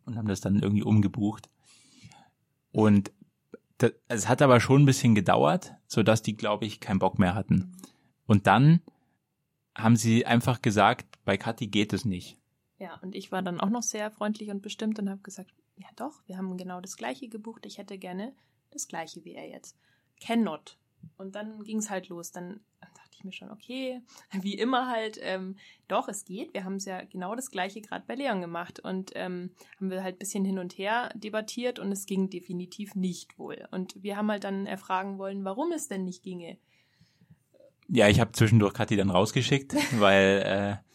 und 0.06 0.18
haben 0.18 0.28
das 0.28 0.42
dann 0.42 0.60
irgendwie 0.60 0.84
umgebucht. 0.84 1.50
Und 2.72 3.12
das, 3.78 3.92
es 4.08 4.28
hat 4.30 4.42
aber 4.42 4.60
schon 4.60 4.84
ein 4.84 4.86
bisschen 4.86 5.16
gedauert, 5.16 5.74
so 5.88 6.04
dass 6.04 6.22
die, 6.22 6.38
glaube 6.38 6.66
ich, 6.66 6.80
keinen 6.80 7.00
Bock 7.00 7.20
mehr 7.20 7.36
hatten. 7.36 7.76
Und 8.26 8.48
dann 8.48 8.82
haben 9.76 9.96
sie 9.96 10.26
einfach 10.26 10.62
gesagt, 10.62 11.20
bei 11.26 11.38
Kathi 11.38 11.68
geht 11.68 11.94
es 11.94 12.06
nicht. 12.06 12.38
Ja, 12.78 13.00
und 13.02 13.16
ich 13.16 13.32
war 13.32 13.42
dann 13.42 13.60
auch 13.60 13.70
noch 13.70 13.84
sehr 13.84 14.10
freundlich 14.12 14.50
und 14.50 14.62
bestimmt 14.62 15.00
und 15.00 15.10
habe 15.10 15.22
gesagt, 15.22 15.52
ja 15.78 15.88
doch, 15.96 16.22
wir 16.26 16.38
haben 16.38 16.58
genau 16.58 16.82
das 16.82 16.98
gleiche 16.98 17.30
gebucht, 17.30 17.66
ich 17.66 17.78
hätte 17.78 17.98
gerne 17.98 18.34
das 18.72 18.88
gleiche 18.88 19.24
wie 19.24 19.34
er 19.34 19.48
jetzt. 19.50 19.78
Cannot. 20.20 20.78
Und 21.18 21.36
dann 21.36 21.64
ging 21.64 21.78
es 21.78 21.90
halt 21.90 22.10
los. 22.10 22.32
Dann 22.32 22.62
dachte 22.80 23.12
ich 23.14 23.24
mir 23.24 23.32
schon, 23.32 23.52
okay, 23.52 24.02
wie 24.42 24.56
immer 24.56 24.88
halt, 24.88 25.20
ähm, 25.22 25.58
doch, 25.88 26.08
es 26.08 26.26
geht. 26.26 26.54
Wir 26.54 26.64
haben 26.64 26.76
es 26.76 26.86
ja 26.86 27.04
genau 27.04 27.36
das 27.36 27.52
gleiche 27.52 27.82
gerade 27.82 28.06
bei 28.08 28.16
Leon 28.16 28.42
gemacht 28.42 28.80
und 28.80 29.12
ähm, 29.16 29.52
haben 29.78 29.90
wir 29.90 30.04
halt 30.04 30.16
ein 30.16 30.20
bisschen 30.20 30.46
hin 30.46 30.60
und 30.60 30.78
her 30.78 31.12
debattiert 31.16 31.80
und 31.80 31.92
es 31.92 32.06
ging 32.06 32.30
definitiv 32.30 32.96
nicht 32.96 33.38
wohl. 33.38 33.68
Und 33.72 34.02
wir 34.02 34.18
haben 34.18 34.32
halt 34.32 34.44
dann 34.44 34.66
erfragen 34.66 35.18
wollen, 35.18 35.44
warum 35.44 35.72
es 35.72 35.88
denn 35.88 36.06
nicht 36.06 36.24
ginge. 36.24 36.58
Ja, 37.88 38.08
ich 38.08 38.20
habe 38.22 38.32
zwischendurch 38.32 38.74
Kathi 38.74 38.96
dann 38.96 39.10
rausgeschickt, 39.10 39.76
weil 40.00 40.82
äh, 40.82 40.92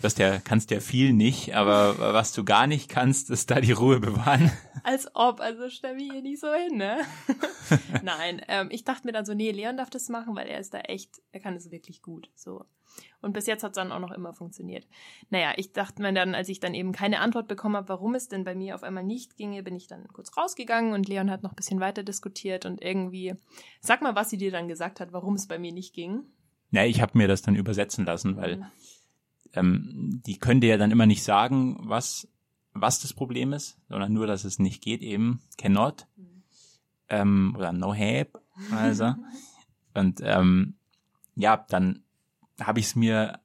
was 0.00 0.14
der 0.14 0.40
kannst 0.40 0.70
ja 0.70 0.80
viel 0.80 1.12
nicht, 1.12 1.54
aber 1.54 1.98
was 1.98 2.32
du 2.32 2.44
gar 2.44 2.66
nicht 2.66 2.88
kannst, 2.88 3.30
ist 3.30 3.50
da 3.50 3.60
die 3.60 3.72
Ruhe 3.72 3.98
bewahren. 3.98 4.52
Als 4.84 5.08
ob, 5.14 5.40
also 5.40 5.68
stell 5.68 5.94
mich 5.94 6.10
hier 6.10 6.22
nicht 6.22 6.40
so 6.40 6.52
hin, 6.52 6.76
ne? 6.76 6.98
Nein, 8.02 8.42
ähm, 8.48 8.68
ich 8.70 8.84
dachte 8.84 9.06
mir 9.06 9.12
dann 9.12 9.24
so, 9.24 9.34
nee, 9.34 9.50
Leon 9.50 9.76
darf 9.76 9.90
das 9.90 10.08
machen, 10.08 10.34
weil 10.36 10.46
er 10.48 10.58
ist 10.58 10.74
da 10.74 10.80
echt, 10.80 11.20
er 11.32 11.40
kann 11.40 11.56
es 11.56 11.70
wirklich 11.70 12.02
gut, 12.02 12.30
so. 12.34 12.64
Und 13.20 13.32
bis 13.32 13.46
jetzt 13.46 13.62
hat 13.62 13.72
es 13.72 13.76
dann 13.76 13.92
auch 13.92 14.00
noch 14.00 14.12
immer 14.12 14.32
funktioniert. 14.32 14.86
Naja, 15.30 15.52
ich 15.56 15.72
dachte 15.72 16.02
mir 16.02 16.12
dann, 16.12 16.34
als 16.34 16.48
ich 16.48 16.58
dann 16.58 16.74
eben 16.74 16.92
keine 16.92 17.20
Antwort 17.20 17.46
bekommen 17.46 17.76
habe, 17.76 17.88
warum 17.90 18.14
es 18.14 18.28
denn 18.28 18.44
bei 18.44 18.54
mir 18.54 18.74
auf 18.74 18.82
einmal 18.82 19.04
nicht 19.04 19.36
ginge, 19.36 19.62
bin 19.62 19.76
ich 19.76 19.86
dann 19.86 20.08
kurz 20.08 20.36
rausgegangen 20.36 20.92
und 20.92 21.08
Leon 21.08 21.30
hat 21.30 21.42
noch 21.42 21.52
ein 21.52 21.56
bisschen 21.56 21.80
weiter 21.80 22.02
diskutiert 22.02 22.64
und 22.66 22.82
irgendwie, 22.82 23.34
sag 23.80 24.02
mal, 24.02 24.14
was 24.14 24.30
sie 24.30 24.38
dir 24.38 24.50
dann 24.50 24.68
gesagt 24.68 25.00
hat, 25.00 25.12
warum 25.12 25.34
es 25.34 25.46
bei 25.46 25.58
mir 25.58 25.72
nicht 25.72 25.94
ging. 25.94 26.24
Ja, 26.70 26.84
ich 26.84 27.00
habe 27.00 27.16
mir 27.16 27.28
das 27.28 27.42
dann 27.42 27.54
übersetzen 27.54 28.04
lassen, 28.04 28.36
weil 28.36 28.56
mhm 28.56 28.66
ähm, 29.54 30.22
die 30.26 30.38
können 30.38 30.60
dir 30.60 30.70
ja 30.70 30.76
dann 30.76 30.90
immer 30.90 31.06
nicht 31.06 31.22
sagen, 31.22 31.78
was, 31.82 32.28
was 32.72 33.00
das 33.00 33.12
Problem 33.12 33.52
ist, 33.52 33.78
sondern 33.88 34.12
nur, 34.12 34.26
dass 34.26 34.44
es 34.44 34.58
nicht 34.58 34.82
geht, 34.82 35.02
eben. 35.02 35.42
Cannot. 35.56 36.06
Ähm, 37.08 37.54
oder 37.56 37.72
no 37.72 37.94
have, 37.94 38.30
also. 38.70 39.14
Und 39.94 40.20
ähm, 40.22 40.74
ja, 41.34 41.64
dann 41.68 42.02
habe 42.60 42.80
ich 42.80 42.86
es 42.86 42.96
mir 42.96 43.40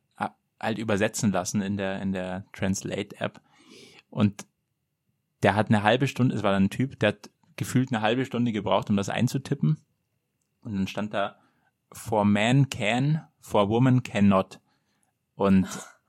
halt 0.60 0.78
übersetzen 0.78 1.32
lassen 1.32 1.62
in 1.62 1.78
der 1.78 2.02
in 2.02 2.14
der 2.14 2.46
Translate 2.54 3.20
App 3.20 3.42
und 4.10 4.46
der 5.44 5.56
hat 5.56 5.68
eine 5.68 5.84
halbe 5.84 6.08
Stunde, 6.08 6.36
es 6.36 6.44
war 6.44 6.54
dann 6.54 6.66
ein 6.66 6.70
Typ, 6.70 7.00
der 7.00 7.10
hat 7.10 7.30
gefühlt 7.56 7.92
eine 7.92 8.02
halbe 8.02 8.26
Stunde 8.26 8.52
gebraucht, 8.52 8.90
um 8.90 8.96
das 8.96 9.10
einzutippen. 9.10 9.78
Und 10.62 10.74
dann 10.74 10.88
stand 10.88 11.14
da 11.14 11.36
for 11.92 12.24
man 12.26 12.70
can, 12.70 13.22
for 13.42 13.70
woman 13.70 14.02
cannot. 14.04 14.60
Und 15.36 15.68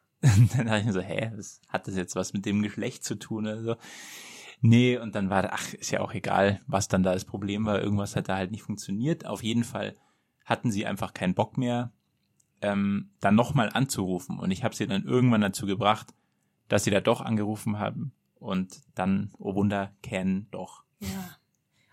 dann 0.57 0.67
dachte 0.67 0.81
ich 0.81 0.87
mir 0.87 0.93
so, 0.93 1.01
hä, 1.01 1.33
was 1.37 1.61
hat 1.69 1.87
das 1.87 1.97
jetzt 1.97 2.17
was 2.17 2.33
mit 2.33 2.47
dem 2.47 2.63
Geschlecht 2.63 3.05
zu 3.05 3.17
tun 3.17 3.47
oder 3.47 3.63
so? 3.63 3.77
Nee, 4.61 4.97
und 4.97 5.15
dann 5.15 5.29
war, 5.29 5.53
ach, 5.53 5.75
ist 5.75 5.91
ja 5.91 6.01
auch 6.01 6.15
egal, 6.15 6.61
was 6.67 6.89
dann 6.89 7.03
da 7.03 7.13
das 7.13 7.25
Problem 7.25 7.67
war. 7.67 7.83
Irgendwas 7.83 8.17
hat 8.17 8.29
da 8.29 8.37
halt 8.37 8.51
nicht 8.51 8.63
funktioniert. 8.63 9.27
Auf 9.27 9.43
jeden 9.43 9.65
Fall 9.65 9.95
hatten 10.45 10.71
sie 10.71 10.87
einfach 10.87 11.13
keinen 11.13 11.35
Bock 11.35 11.59
mehr, 11.59 11.93
ähm, 12.63 13.11
dann 13.21 13.35
nochmal 13.35 13.71
anzurufen. 13.73 14.39
Und 14.39 14.51
ich 14.51 14.65
habe 14.65 14.75
sie 14.75 14.87
dann 14.87 15.05
irgendwann 15.05 15.43
dazu 15.43 15.67
gebracht, 15.67 16.15
dass 16.69 16.85
sie 16.85 16.91
da 16.91 17.01
doch 17.01 17.21
angerufen 17.21 17.79
haben 17.79 18.13
und 18.37 18.81
dann, 18.95 19.33
oh 19.39 19.55
Wunder, 19.55 19.93
kennen 20.03 20.49
doch. 20.51 20.85
Ja. 21.01 21.37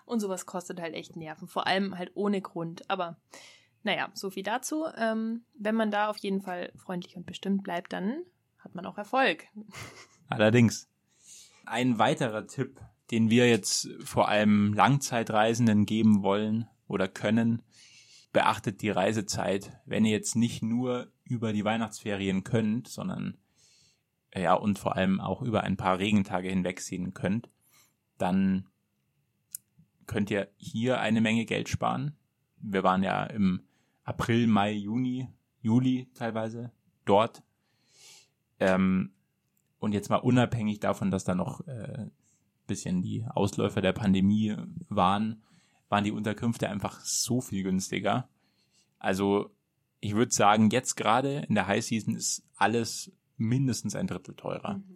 Und 0.05 0.19
sowas 0.19 0.45
kostet 0.45 0.79
halt 0.81 0.93
echt 0.93 1.15
Nerven, 1.15 1.47
vor 1.47 1.67
allem 1.67 1.97
halt 1.97 2.11
ohne 2.15 2.41
Grund. 2.41 2.89
Aber 2.89 3.17
naja, 3.83 4.09
so 4.13 4.29
viel 4.29 4.43
dazu. 4.43 4.85
Ähm, 4.95 5.43
wenn 5.57 5.75
man 5.75 5.91
da 5.91 6.09
auf 6.09 6.17
jeden 6.17 6.41
Fall 6.41 6.71
freundlich 6.75 7.15
und 7.17 7.25
bestimmt 7.25 7.63
bleibt, 7.63 7.93
dann 7.93 8.23
hat 8.59 8.75
man 8.75 8.85
auch 8.85 8.97
Erfolg. 8.97 9.45
Allerdings. 10.29 10.87
Ein 11.65 11.99
weiterer 11.99 12.47
Tipp, 12.47 12.79
den 13.11 13.29
wir 13.29 13.49
jetzt 13.49 13.89
vor 14.03 14.27
allem 14.27 14.73
Langzeitreisenden 14.73 15.85
geben 15.85 16.23
wollen 16.23 16.67
oder 16.87 17.07
können, 17.07 17.61
beachtet 18.33 18.81
die 18.81 18.89
Reisezeit. 18.89 19.71
Wenn 19.85 20.05
ihr 20.05 20.11
jetzt 20.11 20.35
nicht 20.35 20.63
nur 20.63 21.11
über 21.23 21.53
die 21.53 21.63
Weihnachtsferien 21.63 22.43
könnt, 22.43 22.87
sondern 22.87 23.37
ja, 24.35 24.53
und 24.53 24.79
vor 24.79 24.95
allem 24.95 25.19
auch 25.19 25.41
über 25.41 25.63
ein 25.63 25.77
paar 25.77 25.99
Regentage 25.99 26.49
hinwegsehen 26.49 27.13
könnt, 27.13 27.49
dann 28.17 28.67
könnt 30.07 30.31
ihr 30.31 30.49
hier 30.57 30.99
eine 30.99 31.21
Menge 31.21 31.45
Geld 31.45 31.69
sparen. 31.69 32.15
Wir 32.57 32.83
waren 32.83 33.03
ja 33.03 33.23
im 33.23 33.63
April, 34.11 34.47
Mai, 34.47 34.73
Juni, 34.73 35.29
Juli 35.61 36.09
teilweise 36.13 36.71
dort. 37.05 37.43
Ähm, 38.59 39.13
und 39.79 39.93
jetzt 39.93 40.09
mal 40.09 40.17
unabhängig 40.17 40.81
davon, 40.81 41.11
dass 41.11 41.23
da 41.23 41.33
noch 41.33 41.65
äh, 41.65 42.07
bisschen 42.67 43.01
die 43.01 43.25
Ausläufer 43.29 43.81
der 43.81 43.93
Pandemie 43.93 44.55
waren, 44.89 45.41
waren 45.87 46.03
die 46.03 46.11
Unterkünfte 46.11 46.69
einfach 46.69 46.99
so 46.99 47.39
viel 47.39 47.63
günstiger. 47.63 48.27
Also 48.99 49.51
ich 50.01 50.13
würde 50.13 50.33
sagen, 50.33 50.69
jetzt 50.71 50.95
gerade 50.95 51.45
in 51.47 51.55
der 51.55 51.67
High 51.67 51.83
Season 51.83 52.15
ist 52.15 52.43
alles 52.57 53.11
mindestens 53.37 53.95
ein 53.95 54.07
Drittel 54.07 54.35
teurer. 54.35 54.75
Mhm. 54.75 54.95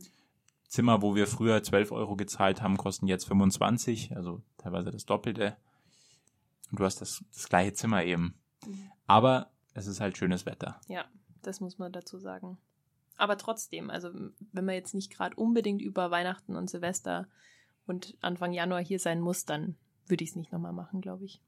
Zimmer, 0.67 1.01
wo 1.01 1.15
wir 1.15 1.25
früher 1.27 1.63
12 1.63 1.91
Euro 1.91 2.17
gezahlt 2.17 2.61
haben, 2.61 2.75
kosten 2.75 3.07
jetzt 3.07 3.25
25, 3.27 4.15
also 4.15 4.41
teilweise 4.57 4.91
das 4.91 5.05
Doppelte. 5.05 5.55
Und 6.69 6.79
du 6.79 6.83
hast 6.85 6.99
das, 6.99 7.23
das 7.33 7.47
gleiche 7.47 7.73
Zimmer 7.73 8.03
eben. 8.03 8.35
Mhm. 8.67 8.91
Aber 9.07 9.51
es 9.73 9.87
ist 9.87 9.99
halt 9.99 10.17
schönes 10.17 10.45
Wetter. 10.45 10.79
Ja, 10.87 11.05
das 11.41 11.59
muss 11.59 11.77
man 11.77 11.91
dazu 11.91 12.17
sagen. 12.19 12.57
Aber 13.17 13.37
trotzdem, 13.37 13.89
also 13.89 14.09
wenn 14.51 14.65
man 14.65 14.75
jetzt 14.75 14.93
nicht 14.93 15.11
gerade 15.11 15.35
unbedingt 15.35 15.81
über 15.81 16.11
Weihnachten 16.11 16.55
und 16.55 16.69
Silvester 16.69 17.27
und 17.85 18.17
Anfang 18.21 18.51
Januar 18.51 18.83
hier 18.83 18.99
sein 18.99 19.21
muss, 19.21 19.45
dann 19.45 19.75
würde 20.07 20.23
ich 20.23 20.31
es 20.31 20.35
nicht 20.35 20.51
nochmal 20.51 20.73
machen, 20.73 21.01
glaube 21.01 21.25
ich. 21.25 21.41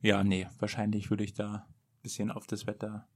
Ja, 0.00 0.24
nee, 0.24 0.46
wahrscheinlich 0.58 1.10
würde 1.10 1.24
ich 1.24 1.34
da 1.34 1.54
ein 1.54 2.02
bisschen 2.02 2.30
auf 2.30 2.46
das 2.46 2.66
Wetter 2.66 3.06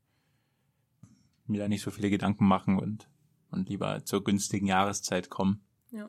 mir 1.47 1.61
da 1.61 1.69
nicht 1.69 1.83
so 1.83 1.91
viele 1.91 2.11
Gedanken 2.11 2.47
machen 2.47 2.79
und, 2.79 3.09
und 3.51 3.69
lieber 3.69 4.05
zur 4.05 4.25
günstigen 4.25 4.67
Jahreszeit 4.67 5.31
kommen. 5.31 5.61
Ja. 5.91 6.09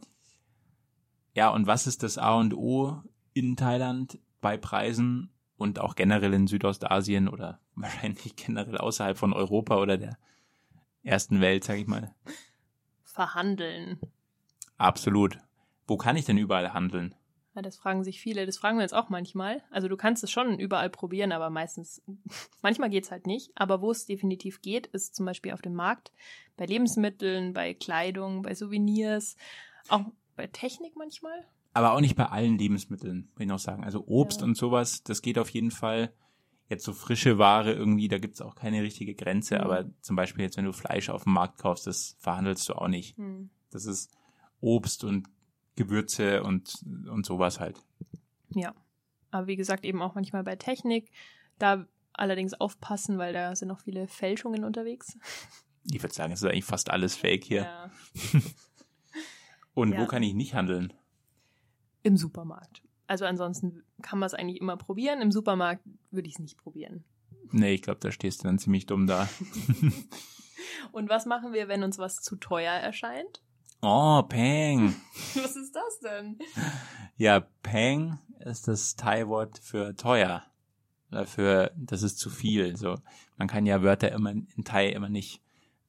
Ja, 1.34 1.50
und 1.50 1.66
was 1.66 1.88
ist 1.88 2.04
das 2.04 2.18
A 2.18 2.36
und 2.36 2.54
O 2.54 3.02
in 3.34 3.56
Thailand 3.56 4.20
bei 4.40 4.58
Preisen 4.58 5.32
und 5.62 5.80
auch 5.80 5.96
generell 5.96 6.34
in 6.34 6.48
Südostasien 6.48 7.30
oder 7.30 7.60
wahrscheinlich 7.76 8.36
generell 8.36 8.78
außerhalb 8.78 9.18
von 9.18 9.34
Europa 9.34 9.78
oder 9.78 9.98
der 9.98 10.18
ersten 11.04 11.40
Welt, 11.40 11.64
sag 11.64 11.78
ich 11.78 11.88
mal? 11.88 12.14
Verhandeln. 13.04 14.00
Absolut. 14.78 15.38
Wo 15.88 15.98
kann 15.98 16.16
ich 16.18 16.26
denn 16.26 16.38
überall 16.38 16.74
handeln? 16.74 17.16
Ja, 17.54 17.62
das 17.62 17.76
fragen 17.76 18.04
sich 18.04 18.22
viele. 18.22 18.46
Das 18.46 18.58
fragen 18.58 18.78
wir 18.78 18.84
uns 18.84 18.94
auch 18.94 19.10
manchmal. 19.10 19.62
Also 19.72 19.90
du 19.90 19.98
kannst 19.98 20.24
es 20.24 20.32
schon 20.32 20.58
überall 20.58 20.90
probieren, 20.90 21.32
aber 21.34 21.50
meistens, 21.50 22.02
manchmal 22.62 22.90
geht 22.90 23.04
es 23.04 23.12
halt 23.12 23.28
nicht. 23.28 23.52
Aber 23.56 23.82
wo 23.82 23.92
es 23.92 24.06
definitiv 24.06 24.62
geht, 24.62 24.88
ist 24.88 25.16
zum 25.16 25.26
Beispiel 25.26 25.52
auf 25.52 25.62
dem 25.62 25.74
Markt, 25.74 26.12
bei 26.56 26.66
Lebensmitteln, 26.66 27.54
bei 27.54 27.74
Kleidung, 27.74 28.42
bei 28.42 28.56
Souvenirs, 28.56 29.36
auch 29.90 30.06
bei 30.36 30.48
Technik 30.48 30.96
manchmal. 30.96 31.46
Aber 31.74 31.94
auch 31.94 32.02
nicht 32.02 32.16
bei 32.16 32.26
allen 32.26 32.58
Lebensmitteln, 32.58 33.30
will 33.36 33.44
ich 33.44 33.50
noch 33.50 33.60
sagen. 33.60 33.84
Also 33.84 34.06
Obst 34.08 34.42
ja. 34.42 34.46
und 34.46 34.58
sowas, 34.58 35.04
das 35.04 35.22
geht 35.22 35.38
auf 35.38 35.50
jeden 35.50 35.72
Fall. 35.72 36.14
Jetzt 36.68 36.84
so 36.84 36.94
frische 36.94 37.38
Ware 37.38 37.74
irgendwie, 37.74 38.08
da 38.08 38.18
gibt 38.18 38.36
es 38.36 38.42
auch 38.42 38.56
keine 38.56 38.82
richtige 38.82 39.16
Grenze. 39.16 39.56
Mhm. 39.56 39.62
Aber 39.62 39.86
zum 40.02 40.16
Beispiel 40.16 40.44
jetzt, 40.44 40.58
wenn 40.58 40.66
du 40.66 40.74
Fleisch 40.74 41.10
auf 41.10 41.24
dem 41.24 41.34
Markt 41.34 41.60
kaufst, 41.60 41.88
das 41.88 42.16
verhandelst 42.20 42.68
du 42.70 42.74
auch 42.74 42.88
nicht. 42.88 43.18
Mhm. 43.18 43.50
Das 43.70 43.86
ist 43.86 44.12
Obst 44.60 45.04
und 45.04 45.28
Gewürze 45.76 46.44
und, 46.44 46.84
und 47.10 47.26
sowas 47.26 47.60
halt. 47.60 47.82
Ja. 48.50 48.74
Aber 49.32 49.48
wie 49.48 49.56
gesagt, 49.56 49.86
eben 49.86 50.02
auch 50.02 50.16
manchmal 50.16 50.44
bei 50.44 50.58
Technik. 50.58 51.10
Da 51.58 51.88
allerdings 52.14 52.54
aufpassen, 52.54 53.18
weil 53.18 53.34
da 53.34 53.56
sind 53.56 53.70
noch 53.70 53.80
viele 53.80 54.08
Fälschungen 54.08 54.66
unterwegs. 54.66 55.18
Ich 55.90 56.04
würde 56.04 56.14
sagen, 56.14 56.34
es 56.34 56.42
ist 56.42 56.50
eigentlich 56.50 56.66
fast 56.66 56.92
alles 56.92 57.16
Fake 57.16 57.44
hier. 57.46 57.64
Ja. 57.64 57.92
und 59.74 59.94
ja. 59.94 60.02
wo 60.02 60.06
kann 60.06 60.22
ich 60.22 60.34
nicht 60.34 60.54
handeln? 60.54 60.94
Im 62.04 62.18
Supermarkt. 62.18 62.82
Also 63.08 63.26
ansonsten 63.26 63.84
kann 64.02 64.20
man 64.20 64.28
es 64.28 64.34
eigentlich 64.34 64.62
immer 64.62 64.78
probieren. 64.78 65.22
Im 65.22 65.32
Supermarkt 65.32 65.84
würde 66.12 66.28
ich 66.28 66.36
es 66.36 66.40
nicht 66.40 66.58
probieren. 66.58 67.04
Nee, 67.52 67.74
ich 67.74 67.82
glaube, 67.82 68.00
da 68.00 68.12
stehst 68.12 68.42
du 68.42 68.48
dann 68.48 68.60
ziemlich 68.60 68.86
dumm 68.86 69.08
da. 69.08 69.28
und 70.92 71.10
was 71.10 71.26
machen 71.26 71.54
wir, 71.54 71.68
wenn 71.68 71.84
uns 71.84 71.98
was 71.98 72.22
zu 72.22 72.38
teuer 72.38 72.72
erscheint? 72.72 73.42
Oh, 73.82 74.22
Peng. 74.22 74.96
Was 75.34 75.56
ist 75.56 75.76
das 75.76 76.00
denn? 76.02 76.38
Ja, 77.18 77.40
Peng 77.64 78.20
ist 78.40 78.68
das 78.68 78.96
Thai-Wort 78.96 79.58
für 79.58 79.96
teuer. 79.96 80.44
Oder 81.12 81.26
für, 81.26 81.72
das 81.76 82.04
ist 82.04 82.20
zu 82.20 82.30
viel. 82.30 82.78
So, 82.78 83.00
man 83.38 83.48
kann 83.48 83.66
ja 83.66 83.82
Wörter 83.82 84.12
immer 84.12 84.32
in 84.32 84.64
Thai 84.64 84.90
immer 84.90 85.10
nicht 85.10 85.42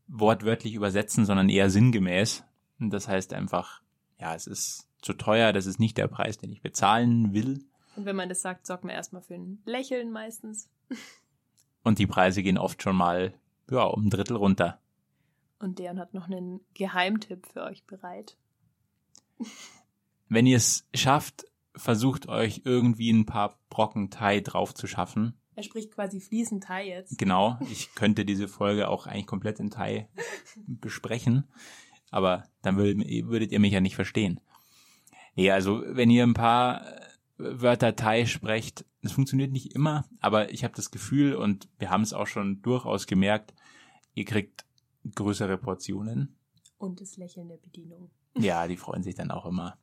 wortwörtlich 0.09 0.75
übersetzen, 0.75 1.27
sondern 1.27 1.51
eher 1.51 1.69
sinngemäß. 1.69 2.45
Und 2.81 2.91
das 2.91 3.09
heißt 3.09 3.35
einfach, 3.35 3.83
ja, 4.19 4.35
es 4.35 4.47
ist 4.47 4.89
zu 5.03 5.13
teuer, 5.13 5.53
das 5.53 5.67
ist 5.67 5.79
nicht 5.79 5.99
der 5.99 6.09
Preis, 6.09 6.39
den 6.39 6.53
ich 6.53 6.63
bezahlen 6.63 7.35
will. 7.35 7.65
Und 7.97 8.07
wenn 8.07 8.17
man 8.17 8.29
das 8.29 8.41
sagt, 8.41 8.67
sorgt 8.67 8.85
man 8.85 8.95
erstmal 8.95 9.23
für 9.23 9.35
ein 9.35 9.61
Lächeln 9.67 10.11
meistens. 10.11 10.71
Und 11.83 11.99
die 11.99 12.07
Preise 12.07 12.43
gehen 12.43 12.59
oft 12.59 12.83
schon 12.83 12.97
mal, 12.97 13.35
ja, 13.71 13.83
um 13.83 14.07
ein 14.07 14.11
Drittel 14.11 14.37
runter. 14.37 14.81
Und 15.59 15.79
Deon 15.79 15.99
hat 15.99 16.15
noch 16.15 16.27
einen 16.27 16.61
Geheimtipp 16.75 17.47
für 17.53 17.65
euch 17.65 17.85
bereit. 17.85 18.37
Wenn 20.29 20.47
ihr 20.47 20.57
es 20.57 20.87
schafft, 20.95 21.45
versucht 21.75 22.29
euch 22.29 22.63
irgendwie 22.65 23.11
ein 23.11 23.27
paar 23.27 23.59
Brocken 23.69 24.11
Thai 24.11 24.41
drauf 24.41 24.75
zu 24.75 24.87
schaffen. 24.87 25.35
Er 25.55 25.63
spricht 25.63 25.93
quasi 25.93 26.21
fließend 26.21 26.65
Thai 26.65 26.89
jetzt. 26.89 27.19
Genau, 27.19 27.59
ich 27.71 27.95
könnte 27.95 28.25
diese 28.25 28.49
Folge 28.49 28.89
auch 28.89 29.07
eigentlich 29.07 29.27
komplett 29.27 29.61
in 29.61 29.71
Thai 29.71 30.09
besprechen, 30.67 31.45
aber 32.11 32.45
dann 32.63 32.77
würdet 32.77 33.53
ihr 33.53 33.61
mich 33.61 33.73
ja 33.73 33.81
nicht 33.81 33.97
verstehen. 33.97 34.41
Nee, 35.35 35.51
also 35.51 35.83
wenn 35.87 36.11
ihr 36.11 36.23
ein 36.25 36.35
paar 36.35 36.85
Wörter 37.39 37.97
Thai 37.97 38.27
sprecht, 38.27 38.85
das 39.03 39.13
funktioniert 39.13 39.51
nicht 39.51 39.75
immer, 39.75 40.05
aber 40.21 40.53
ich 40.53 40.65
habe 40.65 40.75
das 40.75 40.91
Gefühl 40.91 41.35
und 41.35 41.69
wir 41.79 41.91
haben 41.91 42.03
es 42.03 42.13
auch 42.13 42.27
schon 42.27 42.63
durchaus 42.63 43.07
gemerkt, 43.07 43.55
ihr 44.15 44.25
kriegt 44.25 44.65
größere 45.15 45.59
Portionen. 45.59 46.37
Und 46.79 47.01
das 47.01 47.17
Lächeln 47.17 47.49
der 47.49 47.59
Bedienung. 47.59 48.11
Ja, 48.35 48.67
die 48.67 48.79
freuen 48.79 49.03
sich 49.03 49.15
dann 49.15 49.31
auch 49.31 49.45
immer. 49.45 49.77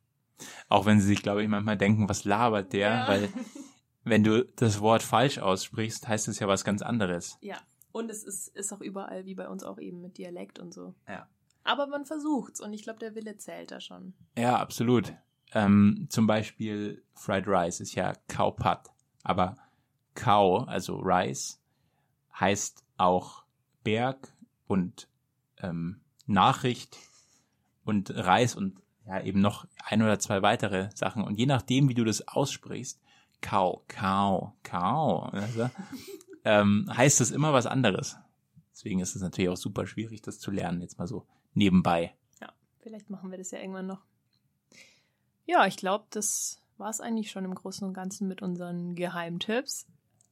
Auch 0.68 0.84
wenn 0.84 1.00
sie 1.00 1.06
sich, 1.06 1.22
glaube 1.22 1.44
ich, 1.44 1.48
manchmal 1.48 1.78
denken, 1.78 2.08
was 2.08 2.24
labert 2.24 2.72
der? 2.72 2.90
Ja. 2.90 3.06
Weil 3.06 3.28
wenn 4.02 4.24
du 4.24 4.44
das 4.56 4.80
Wort 4.80 5.04
falsch 5.04 5.38
aussprichst, 5.38 6.08
heißt 6.08 6.26
es 6.26 6.40
ja 6.40 6.48
was 6.48 6.64
ganz 6.64 6.82
anderes. 6.82 7.38
Ja. 7.42 7.58
Und 7.92 8.10
es 8.10 8.24
ist, 8.24 8.48
ist 8.48 8.72
auch 8.72 8.80
überall, 8.80 9.24
wie 9.24 9.36
bei 9.36 9.48
uns 9.48 9.62
auch 9.62 9.78
eben 9.78 10.00
mit 10.00 10.18
Dialekt 10.18 10.58
und 10.58 10.74
so. 10.74 10.94
Ja. 11.06 11.28
Aber 11.62 11.86
man 11.86 12.06
versucht's 12.06 12.60
und 12.60 12.72
ich 12.72 12.82
glaube, 12.82 12.98
der 12.98 13.14
Wille 13.14 13.36
zählt 13.36 13.70
da 13.70 13.80
schon. 13.80 14.14
Ja, 14.36 14.56
absolut. 14.56 15.12
Ähm, 15.52 16.06
zum 16.10 16.26
Beispiel 16.26 17.02
Fried 17.14 17.46
Rice 17.46 17.80
ist 17.80 17.94
ja 17.94 18.12
Cow 18.28 18.54
Pat. 18.54 18.90
Aber 19.22 19.56
Cow, 20.14 20.66
also 20.68 20.96
Rice, 20.98 21.60
heißt 22.38 22.84
auch 22.96 23.44
Berg 23.82 24.32
und 24.66 25.08
ähm, 25.58 26.00
Nachricht 26.26 26.96
und 27.84 28.10
Reis 28.14 28.54
und 28.54 28.80
ja 29.06 29.20
eben 29.22 29.40
noch 29.40 29.66
ein 29.84 30.02
oder 30.02 30.18
zwei 30.18 30.42
weitere 30.42 30.90
Sachen. 30.94 31.24
Und 31.24 31.38
je 31.38 31.46
nachdem, 31.46 31.88
wie 31.88 31.94
du 31.94 32.04
das 32.04 32.26
aussprichst, 32.28 33.00
Kau, 33.40 33.82
Kau, 33.88 34.54
Kau, 34.62 35.20
also, 35.32 35.70
ähm, 36.44 36.90
heißt 36.94 37.20
das 37.20 37.30
immer 37.30 37.52
was 37.52 37.66
anderes. 37.66 38.16
Deswegen 38.72 39.00
ist 39.00 39.16
es 39.16 39.22
natürlich 39.22 39.50
auch 39.50 39.56
super 39.56 39.86
schwierig, 39.86 40.22
das 40.22 40.38
zu 40.38 40.50
lernen, 40.50 40.80
jetzt 40.80 40.98
mal 40.98 41.06
so 41.06 41.26
nebenbei. 41.54 42.14
Ja, 42.40 42.52
vielleicht 42.78 43.10
machen 43.10 43.30
wir 43.30 43.38
das 43.38 43.50
ja 43.50 43.58
irgendwann 43.58 43.86
noch. 43.86 44.02
Ja, 45.50 45.66
ich 45.66 45.76
glaube, 45.76 46.04
das 46.10 46.60
war 46.78 46.90
es 46.90 47.00
eigentlich 47.00 47.32
schon 47.32 47.44
im 47.44 47.56
Großen 47.56 47.84
und 47.84 47.92
Ganzen 47.92 48.28
mit 48.28 48.40
unseren 48.40 48.94
Geheimtipps. 48.94 49.84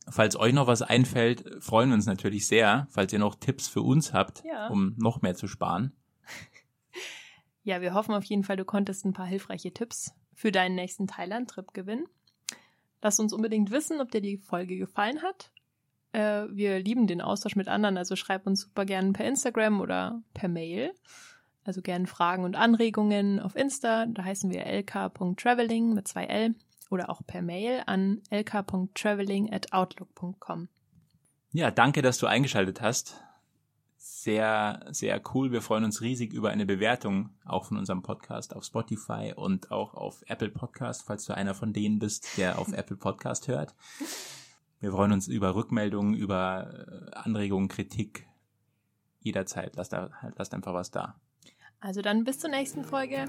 Falls 0.08 0.36
euch 0.36 0.52
noch 0.52 0.68
was 0.68 0.80
einfällt, 0.80 1.60
freuen 1.60 1.88
wir 1.88 1.96
uns 1.96 2.06
natürlich 2.06 2.46
sehr, 2.46 2.86
falls 2.88 3.12
ihr 3.12 3.18
noch 3.18 3.34
Tipps 3.34 3.66
für 3.66 3.82
uns 3.82 4.12
habt, 4.12 4.44
ja. 4.44 4.68
um 4.68 4.94
noch 4.96 5.20
mehr 5.20 5.34
zu 5.34 5.48
sparen. 5.48 5.92
Ja, 7.64 7.82
wir 7.82 7.92
hoffen 7.92 8.14
auf 8.14 8.24
jeden 8.24 8.44
Fall, 8.44 8.56
du 8.56 8.64
konntest 8.64 9.04
ein 9.04 9.12
paar 9.12 9.26
hilfreiche 9.26 9.74
Tipps 9.74 10.14
für 10.32 10.50
deinen 10.50 10.74
nächsten 10.74 11.06
Thailand-Trip 11.06 11.74
gewinnen. 11.74 12.06
Lass 13.02 13.20
uns 13.20 13.34
unbedingt 13.34 13.70
wissen, 13.70 14.00
ob 14.00 14.10
dir 14.10 14.22
die 14.22 14.38
Folge 14.38 14.78
gefallen 14.78 15.20
hat. 15.20 15.50
Äh, 16.12 16.46
wir 16.48 16.78
lieben 16.78 17.06
den 17.06 17.20
Austausch 17.20 17.56
mit 17.56 17.68
anderen, 17.68 17.98
also 17.98 18.16
schreib 18.16 18.46
uns 18.46 18.62
super 18.62 18.86
gerne 18.86 19.12
per 19.12 19.26
Instagram 19.26 19.82
oder 19.82 20.22
per 20.32 20.48
Mail. 20.48 20.94
Also 21.68 21.82
gerne 21.82 22.06
Fragen 22.06 22.44
und 22.44 22.56
Anregungen 22.56 23.40
auf 23.40 23.54
Insta. 23.54 24.06
Da 24.06 24.24
heißen 24.24 24.50
wir 24.50 24.64
lk.traveling 24.64 25.92
mit 25.92 26.08
zwei 26.08 26.24
L 26.24 26.54
oder 26.88 27.10
auch 27.10 27.20
per 27.26 27.42
Mail 27.42 27.82
an 27.84 28.22
lk.traveling@outlook.com. 28.30 30.68
Ja, 31.52 31.70
danke, 31.70 32.00
dass 32.00 32.16
du 32.16 32.26
eingeschaltet 32.26 32.80
hast. 32.80 33.22
Sehr, 33.98 34.86
sehr 34.92 35.20
cool. 35.34 35.52
Wir 35.52 35.60
freuen 35.60 35.84
uns 35.84 36.00
riesig 36.00 36.32
über 36.32 36.48
eine 36.48 36.64
Bewertung 36.64 37.34
auch 37.44 37.66
von 37.66 37.76
unserem 37.76 38.00
Podcast 38.00 38.56
auf 38.56 38.64
Spotify 38.64 39.34
und 39.36 39.70
auch 39.70 39.92
auf 39.92 40.24
Apple 40.26 40.48
Podcast, 40.48 41.02
falls 41.06 41.26
du 41.26 41.34
einer 41.34 41.52
von 41.52 41.74
denen 41.74 41.98
bist, 41.98 42.38
der 42.38 42.58
auf 42.58 42.72
Apple 42.78 42.96
Podcast 42.96 43.46
hört. 43.46 43.74
Wir 44.80 44.92
freuen 44.92 45.12
uns 45.12 45.28
über 45.28 45.54
Rückmeldungen, 45.54 46.14
über 46.14 47.10
äh, 47.12 47.14
Anregungen, 47.14 47.68
Kritik. 47.68 48.26
Jederzeit. 49.20 49.76
Lasst, 49.76 49.92
da, 49.92 50.08
lasst 50.36 50.54
einfach 50.54 50.72
was 50.72 50.90
da. 50.90 51.20
Also 51.80 52.02
dann 52.02 52.24
bis 52.24 52.40
zur 52.40 52.50
nächsten 52.50 52.84
Folge. 52.84 53.26